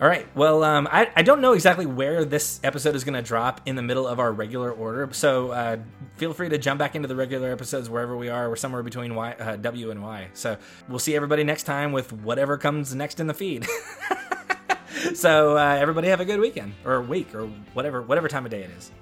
[0.00, 0.28] All right.
[0.36, 3.74] Well, um, I, I don't know exactly where this episode is going to drop in
[3.74, 5.08] the middle of our regular order.
[5.12, 5.78] So uh,
[6.16, 8.48] feel free to jump back into the regular episodes wherever we are.
[8.48, 10.28] We're somewhere between y, uh, W and Y.
[10.34, 10.56] So
[10.88, 13.66] we'll see everybody next time with whatever comes next in the feed.
[15.14, 18.62] so uh, everybody have a good weekend or week or whatever whatever time of day
[18.62, 18.92] it is.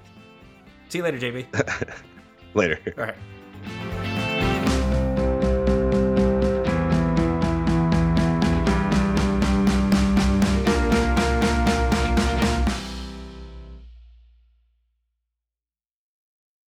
[0.89, 1.93] See you later, JB.
[2.55, 2.79] Later.
[2.97, 3.96] All right.